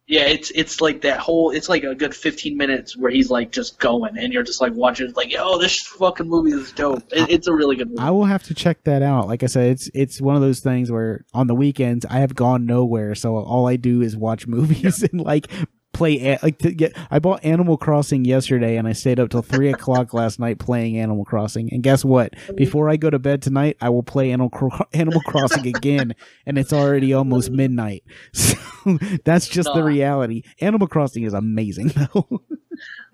[0.09, 1.51] yeah, it's it's like that whole.
[1.51, 4.75] It's like a good 15 minutes where he's like just going, and you're just like
[4.75, 5.13] watching.
[5.13, 7.05] Like, oh, this fucking movie is dope.
[7.13, 8.01] It, it's a really good movie.
[8.01, 9.29] I will have to check that out.
[9.29, 12.35] Like I said, it's it's one of those things where on the weekends I have
[12.35, 15.47] gone nowhere, so all I do is watch movies and like
[15.93, 16.97] play like to get.
[17.11, 20.99] I bought Animal Crossing yesterday, and I stayed up till three o'clock last night playing
[20.99, 21.73] Animal Crossing.
[21.73, 22.35] And guess what?
[22.57, 26.15] Before I go to bed tonight, I will play Animal Cro- Animal Crossing again,
[26.47, 28.05] and it's already almost midnight.
[28.85, 30.43] So that's just the reality.
[30.61, 32.27] Animal Crossing is amazing though.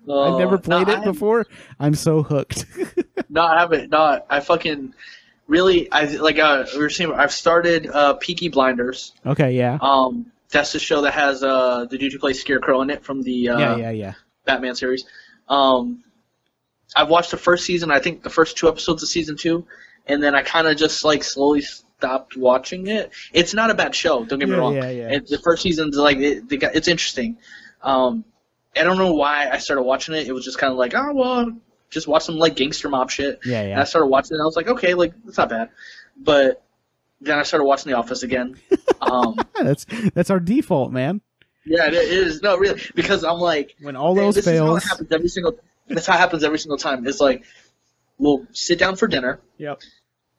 [0.07, 1.45] Uh, I've never played no, it before.
[1.79, 2.65] I'm so hooked.
[3.29, 3.91] No, I haven't.
[3.91, 4.95] No, I fucking
[5.47, 5.91] really.
[5.91, 6.39] I like.
[6.39, 7.11] Uh, we were seeing.
[7.11, 9.13] I've started uh, Peaky Blinders.
[9.25, 9.77] okay, yeah.
[9.81, 13.21] Um, that's the show that has uh the dude who plays Scarecrow in it from
[13.21, 14.13] the uh, yeah, yeah, yeah.
[14.45, 15.05] Batman series.
[15.47, 16.03] Um,
[16.95, 17.91] I've watched the first season.
[17.91, 19.65] I think the first two episodes of season two,
[20.07, 23.11] and then I kind of just like slowly stopped watching it.
[23.33, 24.25] It's not a bad show.
[24.25, 24.75] Don't get me wrong.
[24.75, 25.11] yeah, yeah.
[25.13, 27.37] It, the first season's like it, they got, it's interesting.
[27.83, 28.25] Um,
[28.75, 30.27] I don't know why I started watching it.
[30.27, 31.51] It was just kind of like, oh well,
[31.89, 33.39] just watch some like gangster mob shit.
[33.45, 33.71] Yeah, yeah.
[33.71, 34.35] And I started watching it.
[34.35, 35.69] and I was like, okay, like it's not bad.
[36.17, 36.63] But
[37.21, 38.55] then I started watching The Office again.
[39.01, 41.21] Um, That's that's our default, man.
[41.65, 42.41] yeah, it is.
[42.41, 44.83] No, really, because I'm like, When all Hey, Is how fails.
[44.83, 45.57] happens every single.
[45.87, 47.07] That's how it happens every single time.
[47.07, 47.45] It's like
[48.17, 49.79] we'll sit down for dinner, Yep.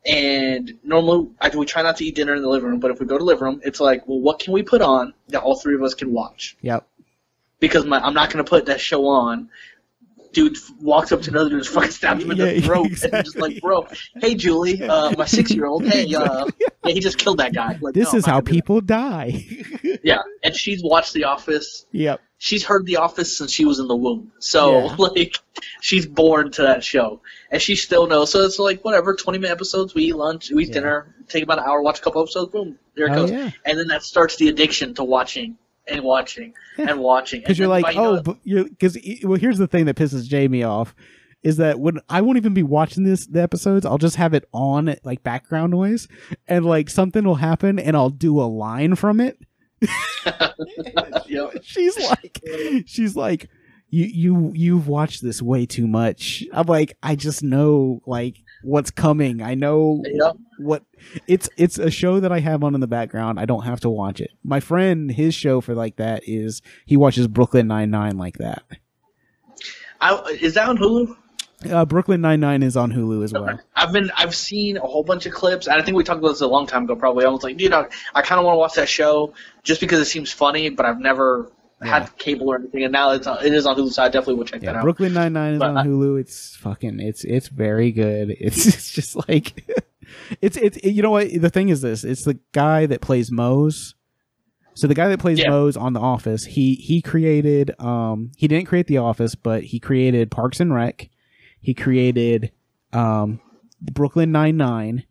[0.06, 2.80] and normally I, we try not to eat dinner in the living room.
[2.80, 4.82] But if we go to the living room, it's like, well, what can we put
[4.82, 6.56] on that all three of us can watch?
[6.60, 6.86] Yep.
[7.60, 9.48] Because my, I'm not going to put that show on.
[10.32, 13.24] Dude walks up to another dude and fucking stabs him in Yeah, the throat, and
[13.24, 13.86] just like, bro,
[14.20, 17.76] hey Julie, uh, my six year old, hey, uh, yeah, he just killed that guy.
[17.80, 19.44] Like, This no, is how people die.
[20.02, 22.20] Yeah, and she's watched The Office yep.
[22.38, 24.32] she's heard The Office since she was in the womb.
[24.38, 24.94] So Yeah.
[24.98, 25.36] like
[25.82, 27.20] she's born to that show.
[27.50, 28.30] And she still knows.
[28.30, 31.58] So it's like whatever, twenty minute episodes, we eat lunch, we eat dinner, take about
[31.58, 33.30] an hour, watch a couple episodes, boom, there it Oh, goes.
[33.66, 35.58] And then that starts the addiction to watching
[35.90, 37.40] and watching and watching.
[37.40, 40.62] Because you're then like, oh, know- you're because well, here's the thing that pisses Jamie
[40.62, 40.94] off
[41.42, 44.46] is that when I won't even be watching this the episodes, I'll just have it
[44.52, 46.08] on like background noise,
[46.46, 49.38] and like something will happen, and I'll do a line from it.
[51.26, 51.58] Yep.
[51.62, 52.40] she's like,
[52.86, 53.48] she's like,
[53.88, 56.44] you you you've watched this way too much.
[56.52, 59.42] I'm like, I just know like what's coming.
[59.42, 60.36] I know Yep.
[60.58, 60.84] what
[61.26, 63.40] it's it's a show that I have on in the background.
[63.40, 64.30] I don't have to watch it.
[64.44, 68.62] My friend, his show for like that is he watches Brooklyn Nine Nine like that.
[70.00, 71.16] I, is that on Hulu?
[71.70, 73.60] Uh, Brooklyn Nine Nine is on Hulu as well.
[73.76, 76.30] I've been I've seen a whole bunch of clips, and I think we talked about
[76.30, 76.96] this a long time ago.
[76.96, 79.80] Probably I was like, dude, I, I kind of want to watch that show just
[79.80, 81.50] because it seems funny, but I've never
[81.82, 82.00] Yeah.
[82.00, 84.34] had cable or anything, and now it's on, it is on Hulu, so I definitely
[84.34, 84.82] will check that out.
[84.82, 86.20] Brooklyn Nine Nine is But on I- Hulu.
[86.20, 88.30] It's fucking it's it's very good.
[88.40, 89.64] It's it's just like
[90.42, 92.04] it's it's you know what the thing is this.
[92.04, 93.94] It's the guy that plays Mose.
[94.74, 95.48] So the guy that plays Yeah.
[95.50, 99.80] Mose on The Office, he he created um he didn't create The Office, but he
[99.80, 101.08] created Parks and Rec.
[101.60, 102.52] He created
[102.92, 103.40] um
[103.80, 105.04] Brooklyn Nine Nine,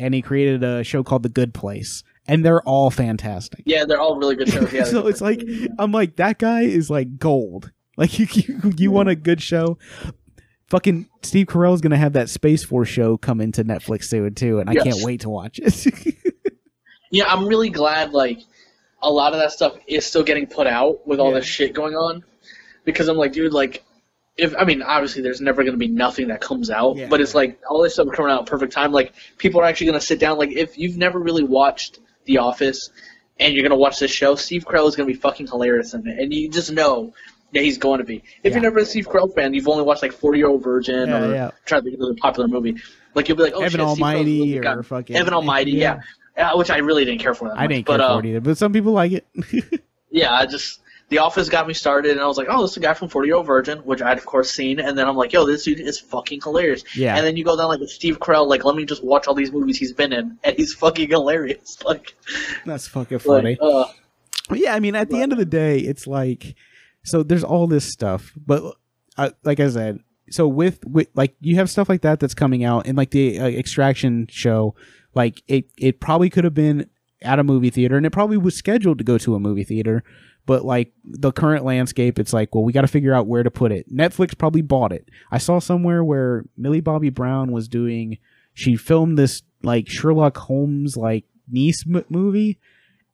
[0.00, 3.62] and he created a show called The Good Place, and they're all fantastic.
[3.66, 4.72] Yeah, they're all really good shows.
[4.72, 5.42] Yeah, so it's like
[5.78, 7.72] I'm like that guy is like gold.
[7.96, 9.78] Like you, you, you want a good show.
[10.68, 14.60] Fucking Steve Carell is gonna have that Space Force show come into Netflix soon too,
[14.60, 14.84] and I Yes.
[14.84, 16.04] can't wait to watch it.
[17.10, 18.38] yeah, I'm really glad like
[19.02, 21.36] a lot of that stuff is still getting put out with all Yeah.
[21.38, 22.22] this shit going on,
[22.84, 23.84] because I'm like, dude, like.
[24.36, 27.08] If, I mean, obviously, there's never going to be nothing that comes out, Yeah.
[27.08, 28.92] but it's like all this stuff coming out at perfect time.
[28.92, 30.38] Like people are actually going to sit down.
[30.38, 32.90] Like if you've never really watched The Office,
[33.40, 35.94] and you're going to watch this show, Steve Carell is going to be fucking hilarious
[35.94, 37.12] in it, and you just know
[37.54, 38.16] that he's going to be.
[38.16, 38.52] If Yeah.
[38.52, 41.18] you're never a Steve Carell fan, you've only watched like 40 Year Old Virgin Yeah,
[41.24, 41.50] or yeah.
[41.66, 42.76] to think of another popular movie,
[43.14, 46.00] like you'll be like, oh Evan shit, Almighty or fucking Evan Almighty, yeah.
[46.36, 47.70] Yeah, which I really didn't care for that I much.
[47.70, 49.26] didn't but, care uh, for it either, but some people like it.
[50.10, 52.76] Yeah, I just The Office got me started, and I was like, oh, this is
[52.76, 55.16] a guy from Forty Year Old Virgin, which I'd of course seen, and then I'm
[55.16, 56.84] like, yo, this dude is fucking hilarious.
[56.94, 57.16] Yeah.
[57.16, 59.34] And then you go down like with Steve Carell, like let me just watch all
[59.34, 61.78] these movies he's been in, and he's fucking hilarious.
[61.84, 62.14] Like,
[62.66, 63.56] That's fucking funny.
[63.58, 63.86] like uh,
[64.50, 66.54] But yeah, I mean, at the end of the day, it's like,
[67.02, 68.74] so there's all this stuff, but
[69.16, 72.64] uh, like I said, so with with like you have stuff like that that's coming
[72.64, 74.74] out, and like the uh, Extraction show,
[75.14, 76.90] like it it probably could have been
[77.22, 80.02] at a movie theater, and it probably was scheduled to go to a movie theater.
[80.46, 83.50] But like the current landscape, it's like, well, we got to figure out where to
[83.50, 83.92] put it.
[83.94, 85.08] Netflix probably bought it.
[85.30, 88.16] I saw somewhere where Millie Bobby Brown was doing.
[88.54, 92.58] She filmed this like Sherlock Holmes like niece m- movie,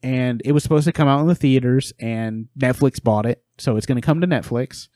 [0.02, 3.76] and it was supposed to come out in the theaters, and Netflix bought it, so
[3.76, 4.88] it's going to come to Netflix.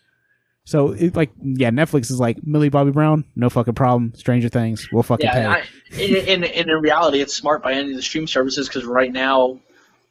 [0.69, 4.13] So it, like, yeah, Netflix is like Millie Bobby Brown, no fucking problem.
[4.15, 5.45] Stranger Things, we'll fucking Yeah, pay.
[5.45, 8.69] and, I, and, and, and in reality, it's smart by any of the stream services
[8.69, 9.61] because right now,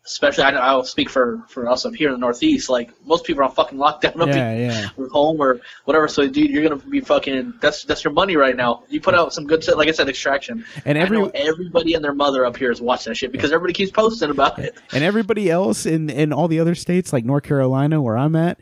[0.04, 2.72] especially I, I'll speak for for us up here in the Northeast.
[2.72, 4.90] Like most people are on fucking lockdown up yeah, yeah.
[4.98, 6.08] or home or whatever.
[6.08, 7.54] So dude, you're gonna be fucking.
[7.62, 8.82] That's that's your money right now.
[8.90, 10.66] You put out some good shit, like I said, Extraction.
[10.86, 13.92] And every everybody and their mother up here has watched that shit because everybody keeps
[13.92, 14.76] posting about it.
[14.92, 18.58] and everybody else in in all the other states like North Carolina where I'm at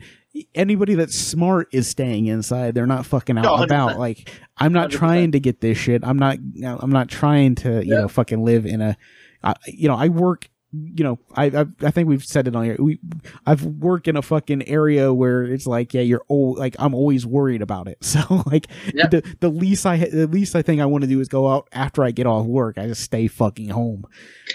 [0.54, 4.90] anybody that's smart is staying inside they're not fucking out No, about like I'm not
[4.90, 4.92] 100%.
[4.92, 8.00] trying to get this shit I'm not I'm not trying to you Yeah.
[8.02, 8.96] know fucking live in a
[9.42, 10.48] I you know I work
[10.94, 12.98] you know I, I I think we've said it on here we
[13.46, 17.24] I've worked in a fucking area where it's like yeah you're old like I'm always
[17.26, 19.08] worried about it so like Yeah.
[19.08, 21.68] the the least I the least I think I want to do is go out
[21.72, 24.04] after I get off work I just stay fucking home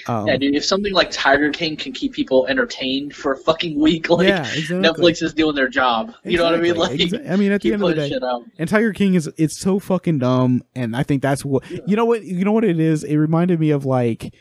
[0.07, 0.55] um, Yeah, dude.
[0.55, 4.41] If something like Tiger King can keep people entertained for a fucking week, like yeah,
[4.53, 4.77] exactly.
[4.77, 6.13] Netflix is doing their job.
[6.23, 6.75] You know what I mean?
[6.75, 8.19] Like, exa- I mean, at the end of the day,
[8.57, 12.05] and Tiger King is it's so fucking dumb, and I think that's what you know
[12.05, 13.03] what you know what it is.
[13.03, 14.34] It reminded me of like,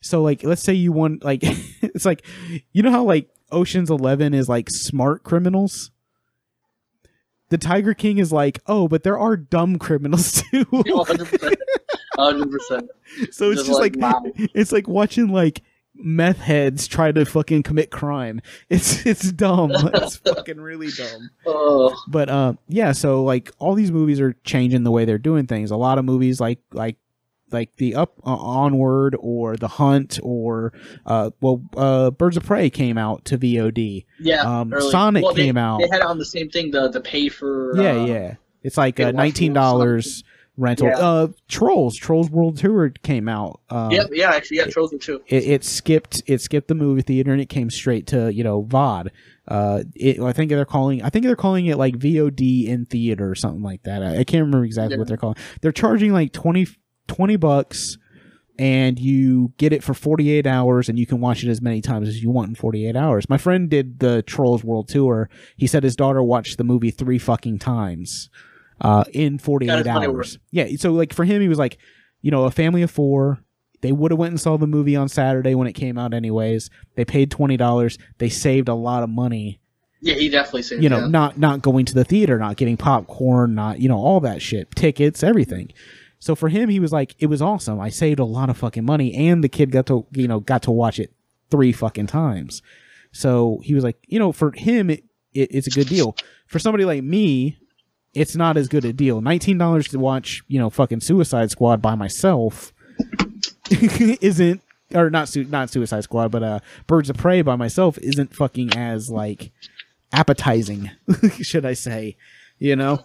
[0.00, 2.24] so like let's say you want like it's like
[2.72, 5.90] you know how like Ocean's Eleven is like smart criminals.
[7.48, 10.64] The Tiger King is like, oh, but there are dumb criminals too.
[10.66, 11.54] 100%.
[12.16, 12.88] 100%.
[13.32, 14.22] so it's just like, wow.
[14.54, 15.62] it's like watching like
[15.96, 18.40] meth heads try to fucking commit crime.
[18.68, 19.72] It's it's dumb.
[19.74, 21.30] it's fucking really dumb.
[21.46, 25.46] Oh, But uh, yeah, so like all these movies are changing the way they're doing
[25.46, 25.70] things.
[25.70, 26.96] A lot of movies like like
[27.52, 30.72] like the up uh, onward or the hunt or
[31.06, 34.42] uh well uh birds of prey came out to vod yeah.
[34.42, 34.90] Um, early.
[34.90, 35.80] Sonic Well, they- came out.
[35.80, 37.72] They had on the same thing, the the pay for.
[37.80, 40.22] yeah uh, yeah it's like uh, nineteen dollars
[40.56, 40.98] rental Yeah.
[40.98, 45.22] uh trolls trolls world tour came out uh Yeah, yeah, actually, yeah, Trolls too.
[45.26, 48.62] it, it skipped it skipped the movie theater and it came straight to you know
[48.64, 49.08] VOD.
[49.48, 53.30] Uh, it, I think they're calling I think they're calling it like VOD in theater
[53.30, 54.02] or something like that.
[54.02, 54.98] I, I can't remember exactly Yeah.
[54.98, 55.36] what they're calling.
[55.62, 56.66] They're charging like 20,
[57.10, 57.98] 20 bucks,
[58.56, 61.80] and you get it for forty eight hours, and you can watch it as many
[61.80, 63.28] times as you want in forty eight hours.
[63.28, 65.28] My friend did the Trolls World Tour.
[65.56, 68.30] He said his daughter watched the movie three fucking times
[68.80, 70.38] uh, in forty eight That is funny hours.
[70.52, 71.78] Yeah, so like for him, he was like,
[72.22, 73.40] you know, a family of four.
[73.80, 76.70] They would have went and saw the movie on Saturday when it came out, anyways.
[76.94, 77.98] They paid twenty dollars.
[78.18, 79.60] They saved a lot of money.
[80.02, 80.82] Yeah, he definitely saved.
[80.82, 84.20] You know, not not going to the theater, not getting popcorn, not you know all
[84.20, 85.72] that shit, tickets, everything.
[86.20, 87.80] So for him, he was like, it was awesome.
[87.80, 90.62] I saved a lot of fucking money, and the kid got to you know got
[90.64, 91.12] to watch it
[91.50, 92.62] three fucking times.
[93.12, 96.16] So he was like, you know, for him, it, it it's a good deal.
[96.46, 97.58] For somebody like me,
[98.14, 99.20] it's not as good a deal.
[99.20, 102.72] Nineteen dollars to watch, you know, fucking Suicide Squad by myself
[103.70, 104.62] isn't,
[104.94, 108.76] or not su- not Suicide Squad, but uh, Birds of Prey by myself isn't fucking
[108.76, 109.52] as like
[110.12, 110.90] appetizing,
[111.40, 112.16] should I say?
[112.58, 113.04] You know?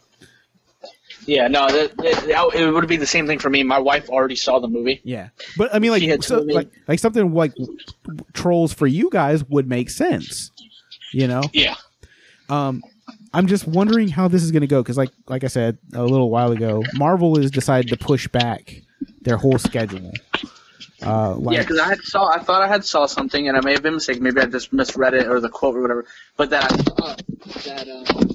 [1.25, 3.63] Yeah, no, that, that, that- it would be the same thing for me.
[3.63, 5.01] My wife already saw the movie.
[5.03, 7.53] Yeah, but I mean, like, so, like, like something like
[8.33, 10.51] trolls for you guys would make sense.
[11.11, 11.75] You know, Yeah.
[12.49, 12.83] um,
[13.33, 16.03] I'm just wondering how this is going to go because, like, like I said a
[16.03, 18.81] little while ago, Marvel has decided to push back
[19.21, 20.11] their whole schedule.
[21.05, 23.61] Uh, like, Yeah, because I had saw, I thought I had saw something, and I
[23.61, 24.23] may have been mistaken.
[24.23, 26.05] Maybe I just misread it or the quote or whatever.
[26.37, 27.21] But that I thought
[27.65, 28.29] that um,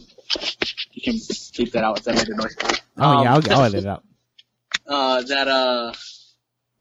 [0.92, 1.18] you can
[1.53, 2.57] keep that out if that noise.
[2.98, 4.05] oh yeah, Um, I'll, I'll edit it out.
[4.87, 5.92] uh, that uh,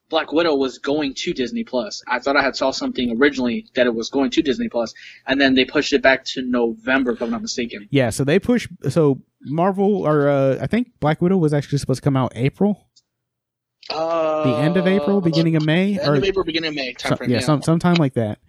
[0.09, 2.01] Black Widow was going to Disney Plus.
[2.07, 4.93] I thought I had saw something originally that it was going to Disney Plus,
[5.27, 7.87] and then they pushed it back to November, if I'm not mistaken.
[7.91, 8.67] Yeah, so they push.
[8.89, 12.89] So Marvel, or uh, I think Black Widow was actually supposed to come out April,
[13.91, 16.93] Uh, the end of April, beginning of May, End or of April, beginning of May
[16.93, 17.29] time So- frame.
[17.29, 17.45] yeah, yeah.
[17.45, 18.39] some sometime like that.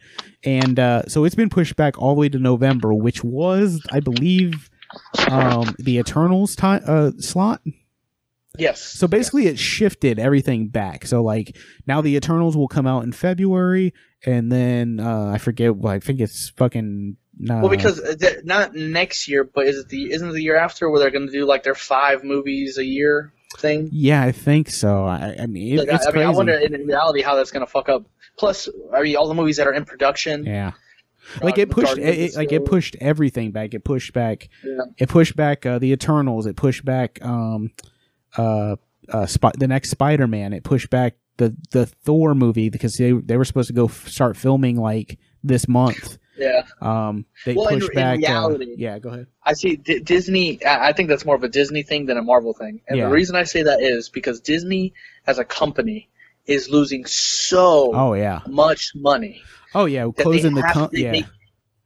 [0.43, 4.01] And uh, so it's been pushed back all the way to November, which was, I
[4.01, 4.71] believe,
[5.31, 7.61] um, the Eternals time uh, slot.
[8.59, 8.81] yes.
[8.83, 11.07] So basically, it shifted everything back.
[11.07, 13.93] So like now the Eternals will come out in February,
[14.27, 15.77] and then uh, I forget.
[15.77, 17.17] Well, I think it's fucking.
[17.49, 20.57] Uh, Well, because uh, not next year, but is it the isn't it the year
[20.57, 23.89] after where they're going to do like their five movies a year thing?
[23.93, 25.05] yeah, I think so.
[25.05, 27.65] I, I mean, it, Like, I- I, mean, I wonder in reality how that's going
[27.65, 28.05] to fuck up.
[28.37, 30.45] Plus, I mean, all the movies that are in production.
[30.45, 30.73] yeah.
[31.37, 33.75] Uh, Like it pushed, of it, like it pushed everything back.
[33.75, 34.79] It pushed back Yeah.
[34.99, 36.47] it pushed back uh, the Eternals.
[36.47, 37.71] It pushed back um,
[38.37, 38.77] uh,
[39.09, 40.53] uh, Sp- the next Spider Man.
[40.53, 44.09] It pushed back the the Thor movie because they they were supposed to go f-
[44.09, 46.19] start filming like this month.
[46.37, 48.15] Yeah, Um, they Well, in- pushed in back.
[48.17, 49.27] uh, reality- yeah, go ahead.
[49.45, 50.65] I see D- Disney.
[50.65, 52.81] I I think that's more of a Disney thing than a Marvel thing.
[52.89, 53.07] And Yeah.
[53.09, 54.95] the reason I say that is because Disney,
[55.27, 56.09] as a company,
[56.47, 58.41] is losing so Oh yeah.
[58.49, 59.43] much money.
[59.75, 60.09] Oh yeah.
[60.19, 61.13] Closing the com- they, yeah.
[61.13, 61.25] they,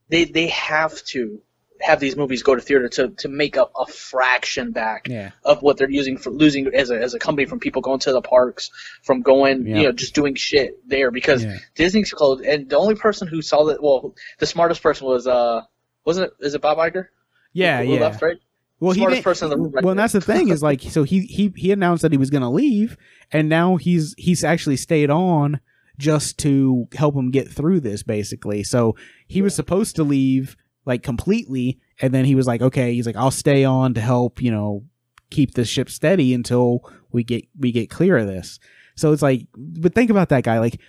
[0.09, 1.41] they they have to
[1.81, 5.31] have these movies go to theater to, to make up a fraction back yeah.
[5.43, 8.13] of what they're using for losing as a, as a company from people going to
[8.13, 8.71] the parks
[9.03, 9.75] from going Yeah.
[9.75, 11.57] you know just doing shit there because Yeah.
[11.75, 15.61] Disney's closed and the only person who saw that well the smartest person was uh
[16.05, 17.07] wasn't it is it Bob Iger
[17.51, 17.83] Yeah.
[17.83, 17.99] who yeah.
[17.99, 18.37] left right
[18.79, 20.63] well, he smartest didn't- person in the room right well, and that's the thing is
[20.63, 22.97] like, so he he he announced that he was going to leave,
[23.31, 25.61] and now he's he's actually stayed on
[25.97, 28.63] just to help him get through this, basically.
[28.63, 28.95] So
[29.27, 30.55] he was supposed to leave
[30.85, 34.41] like completely, and then he was like, okay, he's like, I'll stay on to help,
[34.41, 34.83] you know,
[35.31, 36.81] keep the ship steady until
[37.11, 38.59] we get we get clear of this.
[38.95, 40.79] So it's like, but think about that guy, like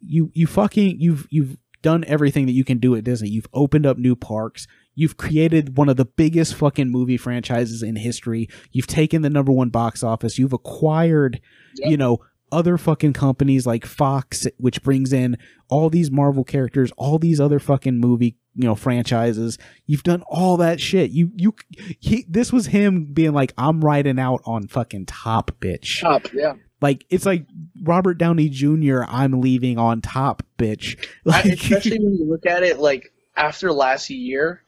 [0.00, 3.28] you you fucking you've you've done everything that you can do at Disney.
[3.28, 4.66] You've opened up new parks.
[4.94, 8.48] You've created one of the biggest fucking movie franchises in history.
[8.72, 10.38] You've taken the number one box office.
[10.38, 11.40] You've acquired,
[11.76, 11.90] Yep.
[11.90, 12.18] you know,
[12.52, 15.36] other fucking companies like Fox, which brings in
[15.68, 19.58] all these Marvel characters, all these other fucking movie, you know, franchises.
[19.86, 21.10] You've done all that shit.
[21.10, 21.54] You, you,
[21.98, 26.00] he, this was him being like, I'm riding out on fucking top, bitch.
[26.00, 27.46] Top, yeah Like, it's like
[27.82, 30.98] Robert Downey Jr., I'm leaving on top, bitch.
[31.26, 34.62] I, Like, especially when you look at it like after last year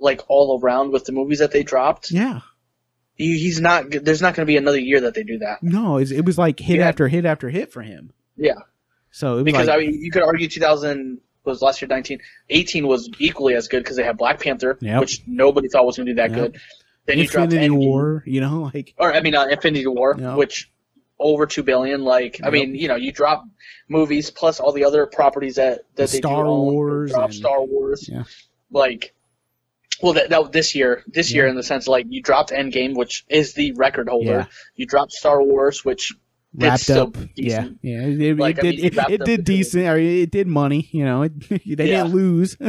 [0.00, 2.40] like all around with the movies that they dropped yeah.
[3.16, 5.96] He, he's not there's not going to be another year that they do that No,
[5.98, 6.88] it's, it was like hit Yeah.
[6.88, 8.12] after hit after hit for him.
[8.36, 8.54] yeah
[9.10, 12.20] So it was because like, I mean, you could argue 2000 was last year 19,
[12.50, 15.00] 18 was equally as good because they had Black Panther, Yep.
[15.00, 16.38] which nobody thought was going to do that Yep.
[16.38, 16.60] good.
[17.06, 20.36] Then you dropped Infinity War, you know, like or I mean, uh, Infinity War, Yep.
[20.36, 20.70] which
[21.20, 22.02] over two billion.
[22.02, 23.44] Like, I mean, you know, you drop
[23.88, 26.72] movies plus all the other properties that that they Star do own.
[26.74, 28.24] Wars drop and- Star Wars, Yeah.
[28.70, 29.14] like.
[30.02, 33.24] Well, that, that this year, this year in the sense like you dropped Endgame, which
[33.28, 34.30] is the record holder.
[34.30, 34.46] Yeah.
[34.74, 36.12] You dropped Star Wars, which
[36.54, 37.16] wrapped up.
[37.34, 37.78] Yeah, decent.
[37.82, 38.76] yeah, it, Like, it I did.
[38.76, 39.86] mean, it, it did decent.
[39.86, 40.88] Or it did money.
[40.92, 42.02] You know, it, they Yeah.
[42.04, 42.56] didn't lose.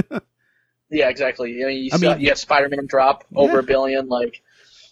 [0.89, 1.61] Yeah, exactly.
[1.61, 4.07] I mean, you, I saw, mean- you have Spider-Man drop over a billion.
[4.07, 4.41] Like,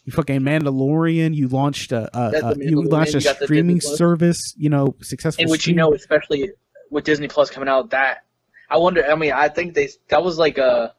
[0.03, 1.33] you fucking Mandalorian.
[1.33, 4.41] You launched a, a, a you launched a you streaming service.
[4.57, 5.45] You know, successful.
[5.49, 6.51] which you know, especially
[6.89, 8.25] with Disney Plus coming out, that
[8.69, 9.05] I wonder.
[9.09, 10.93] I mean, I think they that was like a.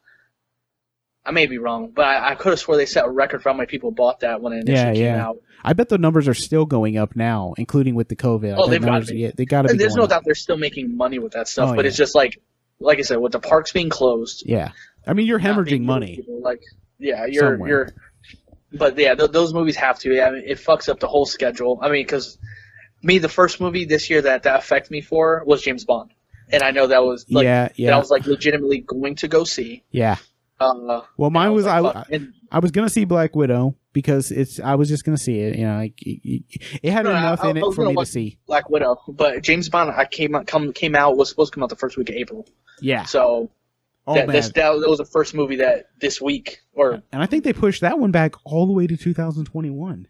[1.27, 3.49] I may be wrong, but I, I could have swore they set a record for
[3.49, 5.27] how many people bought that when it initially Yeah, came yeah.
[5.27, 5.37] out.
[5.63, 8.55] I bet the numbers are still going up now, including with the COVID.
[8.57, 9.17] Oh, they've gotta be.
[9.17, 9.77] Yeah, they got to be.
[9.77, 10.09] There's no up.
[10.11, 11.89] doubt they're still making money with that stuff, Oh, but yeah.
[11.89, 12.39] it's just like,
[12.79, 14.71] like I said, with the parks being closed, Yeah,
[15.05, 16.17] I mean, you're hemorrhaging money.
[16.25, 16.61] to, Like,
[16.99, 17.69] yeah, you're Somewhere.
[17.69, 17.89] you're.
[18.71, 20.13] But yeah, th- those movies have to.
[20.13, 21.79] Yeah, I mean, it fucks up the whole schedule.
[21.81, 22.37] I mean, because
[23.01, 26.11] me, the first movie this year that that affected me for was James Bond,
[26.49, 29.43] and I know that was like yeah, that I was like legitimately going to go
[29.43, 29.83] see.
[29.91, 30.17] yeah.
[30.59, 31.79] Uh, Well, mine was I.
[31.79, 32.11] like, fuck.
[32.11, 34.59] And- I was gonna see Black Widow because it's.
[34.59, 35.57] I was just gonna see it.
[35.57, 36.43] You know, like it,
[36.81, 38.37] it had No, enough I- in I it was for me to see.
[38.47, 41.63] Black Widow, but James Bond I came out come came out was supposed to come
[41.63, 42.47] out the first week of April.
[42.81, 43.03] Yeah.
[43.03, 43.51] So
[44.09, 47.25] Oh that, this, that, that was the first movie that this week, or and I
[47.25, 50.07] think they pushed that one back all the way to 2021.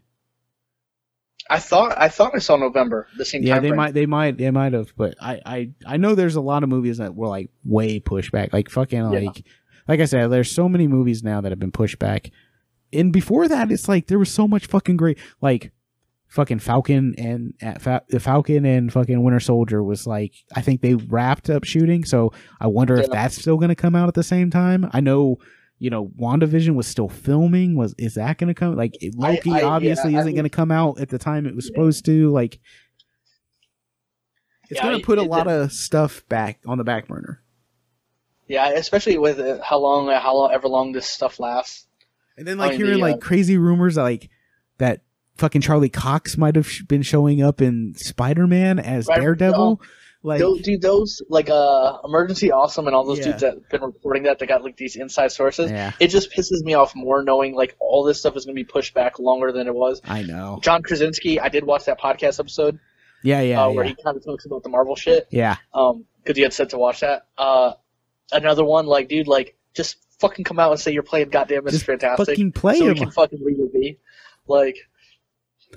[1.50, 3.64] I thought I thought I saw November the same Yeah, time.
[3.64, 3.78] they frame.
[3.78, 6.70] might, they might, they might have, but I, I, I know there's a lot of
[6.70, 8.52] movies that were like way pushed back.
[8.54, 9.20] Like fucking, Yeah.
[9.20, 9.46] like,
[9.88, 12.32] like I said, there's so many movies now that have been pushed back.
[12.93, 15.71] And before that, it's like there was so much fucking great, like
[16.28, 20.82] fucking Falcon and uh, Fa- the Falcon and fucking Winter Soldier was like I think
[20.82, 22.06] they wrapped up shooting.
[22.06, 24.89] So I wonder if that's still going to come out at the same time.
[24.93, 25.38] I know.
[25.80, 27.76] You know, WandaVision was still filming.
[27.76, 28.76] Was is that going to come?
[28.76, 31.54] Like Loki I- yeah, obviously I isn't going to come out at the time it
[31.56, 32.32] was supposed to.
[32.32, 32.60] Like,
[34.69, 37.43] it's Yeah, going to put a it- lot of stuff back on the back burner.
[38.48, 41.86] Yeah, especially with uh, how long, how long, ever long this stuff lasts.
[42.38, 44.30] And then I like mean, hearing the, uh, like crazy rumors like
[44.78, 45.02] that
[45.38, 49.82] fucking Charlie Cox might have sh- been showing up in Spider Man as Right, Daredevil.
[50.24, 53.26] Like, those, dude, those like uh, Emergency Awesome and all those Yeah.
[53.26, 55.69] dudes that have been reporting that they got like these inside sources.
[55.71, 58.60] yeah, It just pisses me off more knowing like all this stuff is going to
[58.60, 60.02] be pushed back longer than it was.
[60.06, 60.60] I know.
[60.62, 62.80] John Krasinski, I did watch that podcast episode
[63.24, 63.92] Yeah, yeah, uh, where yeah.
[63.96, 65.28] he kind of talks about the Marvel shit.
[65.30, 65.58] yeah.
[65.74, 67.28] Um, because you had said to watch that.
[67.38, 67.74] Uh,
[68.32, 71.71] another one, like, dude, like, just fucking come out and say you're playing goddamn Mr.
[71.71, 72.98] Just Fantastic, Fucking play so we him.
[72.98, 74.00] can fucking leave it be.
[74.48, 74.78] Like,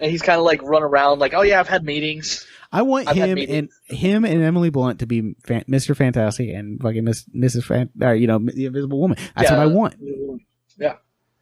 [0.00, 2.46] and he's kind of like run around, like, oh yeah, I've had meetings.
[2.72, 5.96] I want I've him and him and Emily Blunt to be fan- Mr.
[5.96, 7.64] Fantastic and fucking Miss, Mrs.
[7.64, 9.18] Fan, or, you know, the Invisible Woman.
[9.36, 9.56] That's Yeah.
[9.58, 9.96] what I want.
[10.78, 10.94] Yeah.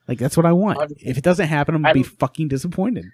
[0.07, 0.79] Like that's what I want.
[0.79, 3.05] I'm- If it doesn't happen, I'm gonna I be fucking disappointed.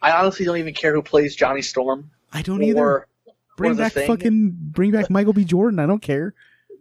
[0.00, 3.08] I honestly don't even care who plays Johnny Storm I don't either.
[3.56, 4.06] bring a back thing.
[4.06, 5.44] fucking bring back Michael B.
[5.44, 5.80] Jordan.
[5.80, 6.34] I don't care.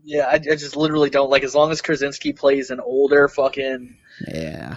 [0.04, 3.95] Yeah, I, I just literally don't like as long as Krasinski plays an older fucking
[4.28, 4.76] Yeah.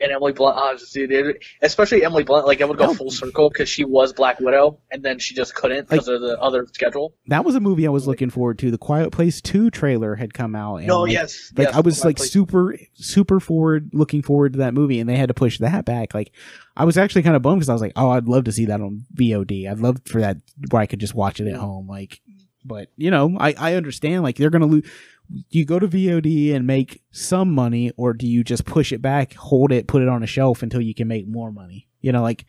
[0.00, 0.56] and Emily Blunt.
[0.60, 3.84] Oh, just, dude, it- especially Emily Blunt, like it would go full circle because she
[3.84, 7.14] was Black Widow, and then she just couldn't because of the other schedule.
[7.28, 8.72] That was a movie I was looking forward to.
[8.72, 10.78] The Quiet Place 2 trailer had come out.
[10.78, 12.32] And No, like, yes, Like yes, I was like Place.
[12.32, 16.14] super super forward looking forward to that movie and they had to push that back.
[16.14, 16.32] Like
[16.76, 18.64] I was actually kind of bummed because I was like, "Oh, I'd love to see
[18.66, 19.70] that on VOD.
[19.70, 20.38] I'd love for that
[20.72, 22.20] where I could just watch it at home." Like
[22.64, 24.90] but, you know, I I understand like they're going to lose
[25.30, 29.00] do you go to VOD and make some money or do you just push it
[29.00, 31.88] back, hold it, put it on a shelf until you can make more money?
[32.00, 32.44] You know, like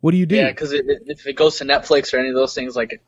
[0.00, 0.36] what do you do?
[0.36, 3.02] Yeah, because if it goes to Netflix or any of those things, like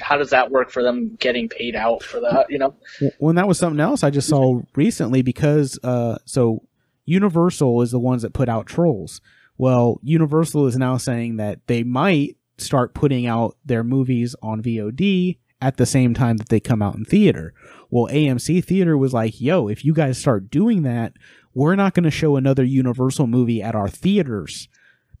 [0.00, 2.46] how does that work for them getting paid out for that?
[2.48, 2.74] You know?
[3.18, 6.62] Well, and that was something else I just saw recently because uh, so
[7.04, 9.20] Universal is the ones that put out Trolls.
[9.58, 15.38] Well, Universal is now saying that they might start putting out their movies on VOD
[15.64, 17.54] at the same time that they come out in theater.
[17.90, 21.14] Well, AMC Theater was like, "Yo, if you guys start doing that,
[21.54, 24.68] we're not going to show another Universal movie at our theaters."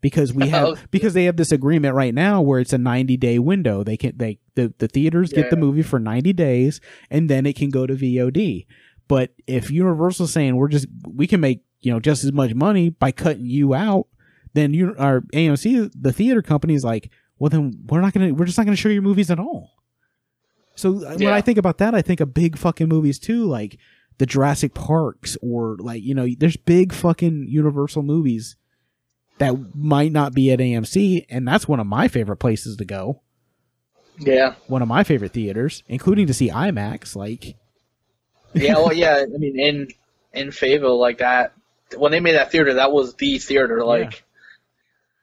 [0.00, 0.74] Because we Oh.
[0.74, 3.82] have because they have this agreement right now where it's a 90 day window.
[3.82, 6.80] They can they the, the theaters get the movie for 90 days
[7.10, 8.66] and then it can go to VOD.
[9.08, 12.90] But if Universal's saying we're just we can make you know just as much money
[12.90, 14.06] by cutting you out,
[14.52, 18.44] then you our AMC the theater company is like, well then we're not gonna we're
[18.46, 19.70] just not gonna show your movies at all.
[20.74, 23.78] So uh, when I think about that, I think of big fucking movies too, like
[24.18, 28.56] the Jurassic Parks or like you know there's big fucking Universal movies
[29.38, 33.22] that might not be at AMC, and that's one of my favorite places to go.
[34.18, 34.54] Yeah.
[34.68, 37.16] One of my favorite theaters, including to see IMAX.
[37.16, 37.56] Like
[38.52, 38.74] Yeah.
[38.76, 39.24] Well, yeah.
[39.32, 39.88] I mean, in
[40.32, 41.52] in Fayetteville, like that,
[41.96, 43.84] when they made that theater, that was the theater.
[43.84, 44.24] Like,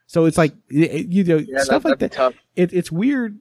[0.07, 2.33] So it's like you know yeah, stuff that, like that.
[2.55, 3.39] It, it's weird.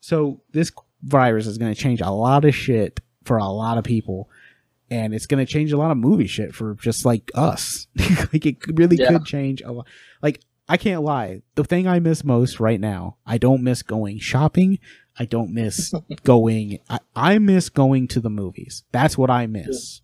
[0.00, 0.70] So this
[1.06, 4.28] virus is going to change a lot of shit for a lot of people,
[4.90, 7.86] and it's going to change a lot of movie shit for just like us.
[8.32, 9.08] like it really Yeah.
[9.12, 9.86] could change a lot.
[10.22, 11.42] Like I can't lie.
[11.54, 14.78] The thing I miss most right now, I don't miss going shopping.
[15.18, 15.94] I don't miss
[16.24, 16.78] going.
[16.90, 18.82] I, I miss going to the movies.
[18.92, 20.02] That's what I miss.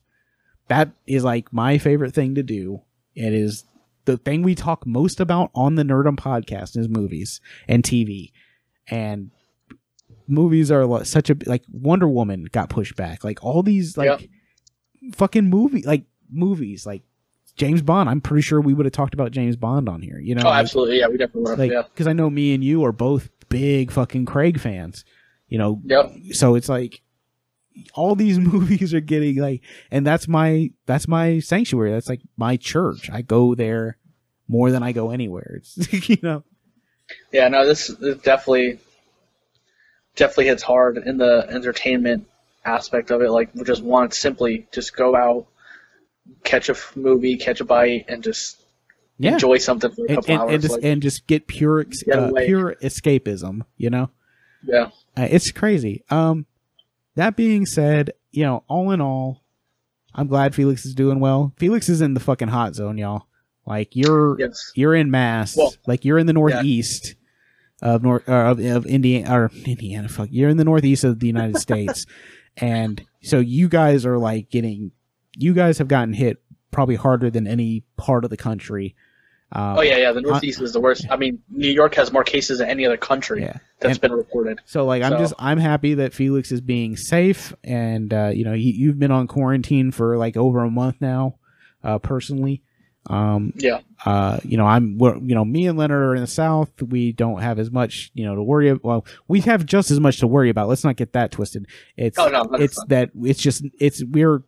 [0.68, 2.82] That is like my favorite thing to do.
[3.14, 3.64] It is
[4.04, 8.32] the thing we talk most about on the Nerdum podcast is movies and TV,
[8.88, 9.30] and
[10.28, 13.24] movies are like such a like Wonder Woman got pushed back.
[13.24, 14.28] Like all these like
[15.14, 17.02] fucking movie like movies like
[17.56, 18.08] James Bond.
[18.08, 20.18] I'm pretty sure we would have talked about James Bond on here.
[20.18, 20.98] You know, Oh, like- absolutely.
[21.00, 21.56] Yeah, we definitely were.
[21.56, 21.82] like yeah.
[21.82, 25.04] because I know me and you are both big fucking Craig fans.
[25.48, 26.12] You know, Yep.
[26.32, 27.02] so it's like
[27.94, 31.90] all these movies are getting like, and that's my that's my sanctuary.
[31.90, 33.10] That's like my church.
[33.10, 33.98] I go there
[34.48, 35.56] more than I go anywhere.
[35.58, 36.44] It's you know,
[37.32, 37.48] Yeah.
[37.48, 38.78] No, this, this definitely
[40.16, 42.26] definitely hits hard in the entertainment
[42.64, 43.30] aspect of it.
[43.30, 45.46] Like, we just want simply just go out,
[46.44, 48.62] catch a movie, catch a bite, and just
[49.18, 50.52] yeah, enjoy something for a and, couple and, hours.
[50.54, 53.62] and just like, and just get pure ex- Get uh, pure escapism.
[53.76, 54.10] You know,
[54.64, 54.90] yeah.
[55.16, 56.04] Uh, it's crazy.
[56.10, 56.46] Um,
[57.14, 59.42] that being said, you know, all in all,
[60.14, 61.52] I'm glad Felix is doing well.
[61.58, 63.26] Felix is in the fucking hot zone, y'all.
[63.66, 64.72] Like you're Yes.
[64.74, 67.14] you're in Mass, Well, like you're in the northeast
[67.82, 70.08] of North uh, of, of Indiana or Indiana.
[70.08, 72.06] Fuck, you're in the northeast of the United States,
[72.56, 74.92] and so you guys are like getting.
[75.36, 78.94] You guys have gotten hit probably harder than any part of the country.
[79.54, 80.12] Uh, Oh yeah, yeah.
[80.12, 81.06] The Northeast is the worst.
[81.10, 83.58] I mean, New York has more cases than any other country yeah.
[83.80, 84.60] that's And- been reported.
[84.64, 88.44] So like I'm So- just I'm happy that Felix is being safe and uh, you
[88.44, 91.36] know you, you've been on quarantine for like over a month now,
[91.84, 92.62] uh, personally.
[93.08, 93.80] Um, Yeah.
[94.04, 96.70] uh, you know I'm we're, you know me and Leonard are in the South.
[96.80, 98.68] We don't have as much you know to worry.
[98.68, 98.84] about.
[98.84, 100.68] Well, we have just as much to worry about.
[100.68, 101.66] Let's not get that twisted.
[101.96, 104.42] It's Oh, no, it's that it's just it's we're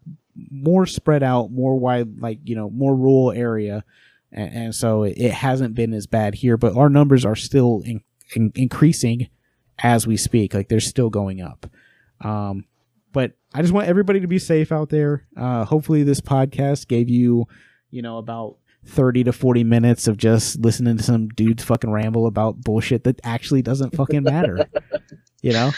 [0.51, 3.85] more spread out, more wide, like you know more rural area.
[4.33, 7.83] And, and so it, it hasn't been as bad here, but our numbers are still
[7.85, 8.03] in,
[8.35, 9.29] in, increasing
[9.83, 10.55] as we speak.
[10.55, 11.67] Like they're still going up.
[12.21, 12.65] Um,
[13.13, 15.27] but I just want everybody to be safe out there.
[15.37, 17.47] Uh, hopefully, this podcast gave you,
[17.95, 22.27] you know, about 30 to 40 minutes of just listening to some dudes fucking ramble
[22.27, 24.67] about bullshit that actually doesn't fucking matter.
[25.43, 25.71] you know?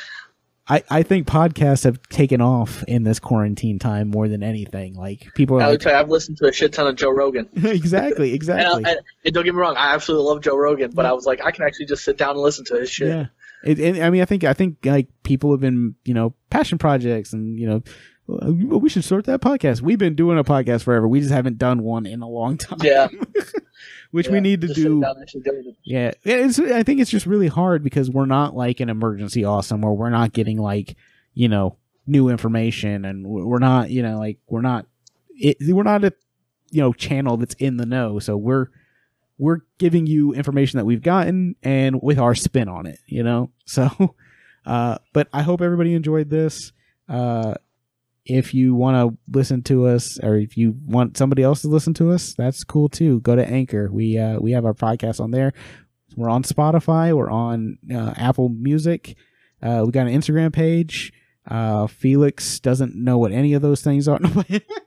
[0.68, 4.94] I, I think podcasts have taken off in this quarantine time more than anything.
[4.94, 7.10] Like people are I like, tell you, I've listened to a shit ton of Joe
[7.10, 7.48] Rogan.
[7.54, 8.84] exactly, And, exactly.
[8.84, 11.24] I, and, and don't get me wrong, I absolutely love Joe Rogan, but I was
[11.24, 13.08] like, I can actually just sit down and listen to his shit.
[13.08, 13.26] Yeah.
[13.64, 16.78] It, and I mean, I think I think like people have been, you know, passion
[16.78, 17.82] projects and you know,
[18.27, 19.83] We should start that podcast.
[19.83, 21.07] We've been doing a podcast forever.
[21.07, 22.79] We just haven't done one in a long time.
[22.83, 23.09] Yeah.
[24.11, 25.01] which we need to do.
[25.01, 25.77] down and actually do it.
[25.85, 29.45] Yeah, Yeah, it's, I think it's just really hard because we're not like an emergency
[29.45, 30.97] awesome where we're not getting like
[31.35, 34.87] you know new information and we're not you know like we're not
[35.35, 36.12] it, we're not a
[36.70, 38.18] you know channel that's in the know.
[38.18, 38.68] So we're
[39.39, 42.99] we're giving you information that we've gotten and with our spin on it.
[43.07, 44.14] You know, so
[44.64, 46.72] uh, but I hope everybody enjoyed this.
[47.09, 47.55] Uh,
[48.27, 51.95] if you want to listen to us or if you want somebody else to listen
[51.95, 53.20] to us that's cool too.
[53.20, 53.89] Go to anchor.
[53.91, 55.53] We uh we have our podcast on there.
[56.16, 57.16] We're on spotify.
[57.16, 59.16] We're on uh, apple music.
[59.62, 61.12] Uh we got an instagram page.
[61.49, 64.18] Uh felix doesn't know what any of those things are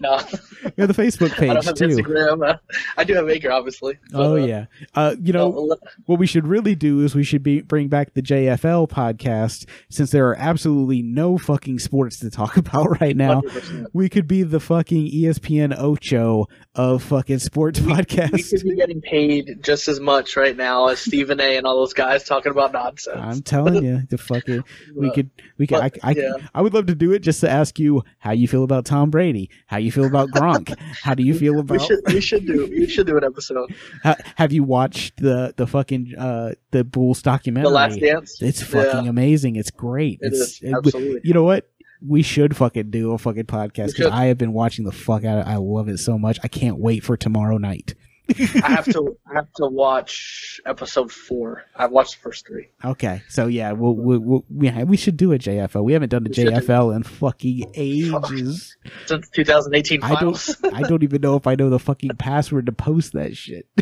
[0.00, 0.36] we No, have
[0.76, 2.48] the facebook I don't page have too Instagram.
[2.48, 2.56] Uh,
[2.96, 3.98] I do have Anchor, obviously.
[4.10, 5.76] but, oh uh, yeah uh you know
[6.06, 10.10] what we should really do is we should be bring back the JFL podcast since
[10.10, 13.40] there are absolutely no fucking sports to talk about right now.
[13.42, 13.86] 100%.
[13.92, 18.50] We could be the fucking ESPN Ocho of fucking sports We podcasts.
[18.50, 21.56] could be getting paid just as much right now as Stephen A.
[21.56, 23.16] and all those guys talking about nonsense.
[23.18, 24.62] I'm telling you, the fucking
[24.94, 26.32] we could we could I, I, yeah.
[26.54, 29.10] I would love to do it just to ask you how you feel about Tom
[29.10, 32.46] Brady, how you feel about Gronk, how do you feel we about should we should
[32.46, 33.74] do we should do an episode.
[34.02, 37.68] ha, have you watched the the fucking uh the Bulls documentary?
[37.68, 38.40] The Last Dance.
[38.42, 39.10] It's fucking Yeah.
[39.10, 39.56] amazing.
[39.56, 40.18] It's great.
[40.22, 41.20] It it's is absolutely.
[41.24, 41.68] you know what?
[42.06, 44.06] We should fucking do a fucking podcast because.
[44.12, 45.50] I have been watching the fuck out of it.
[45.50, 46.38] I love it so much.
[46.44, 47.94] I can't wait for tomorrow night.
[48.30, 51.64] I have to I have to watch episode four.
[51.74, 52.68] I've watched the first three.
[52.84, 55.82] Okay, so yeah, we'll, we'll, we'll yeah, we should do a JFL.
[55.82, 58.76] We haven't done a We do- JFL in fucking ages.
[59.06, 62.72] Since 2018 I don't, I don't even know if I know the fucking password to
[62.72, 63.66] post that shit.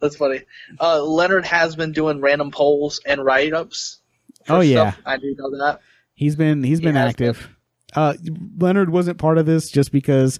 [0.00, 0.42] That's funny.
[0.78, 4.00] Uh, Leonard has been doing random polls and write ups.
[4.48, 4.94] Oh, yeah.
[5.06, 5.80] I do know that.
[6.14, 7.48] He's been, he's He been active.
[7.94, 8.12] Uh,
[8.58, 10.38] Leonard wasn't part of this just because,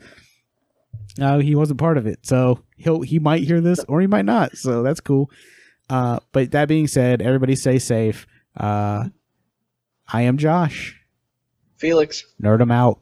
[1.21, 2.21] uh, he wasn't part of it.
[2.23, 4.57] So he'll, he might hear this or he might not.
[4.57, 5.31] So that's cool.
[5.89, 8.27] Uh, but that being said, everybody stay safe.
[8.57, 9.09] Uh,
[10.13, 11.01] I am Josh.
[11.77, 12.25] Felix.
[12.43, 13.01] Nerd him out.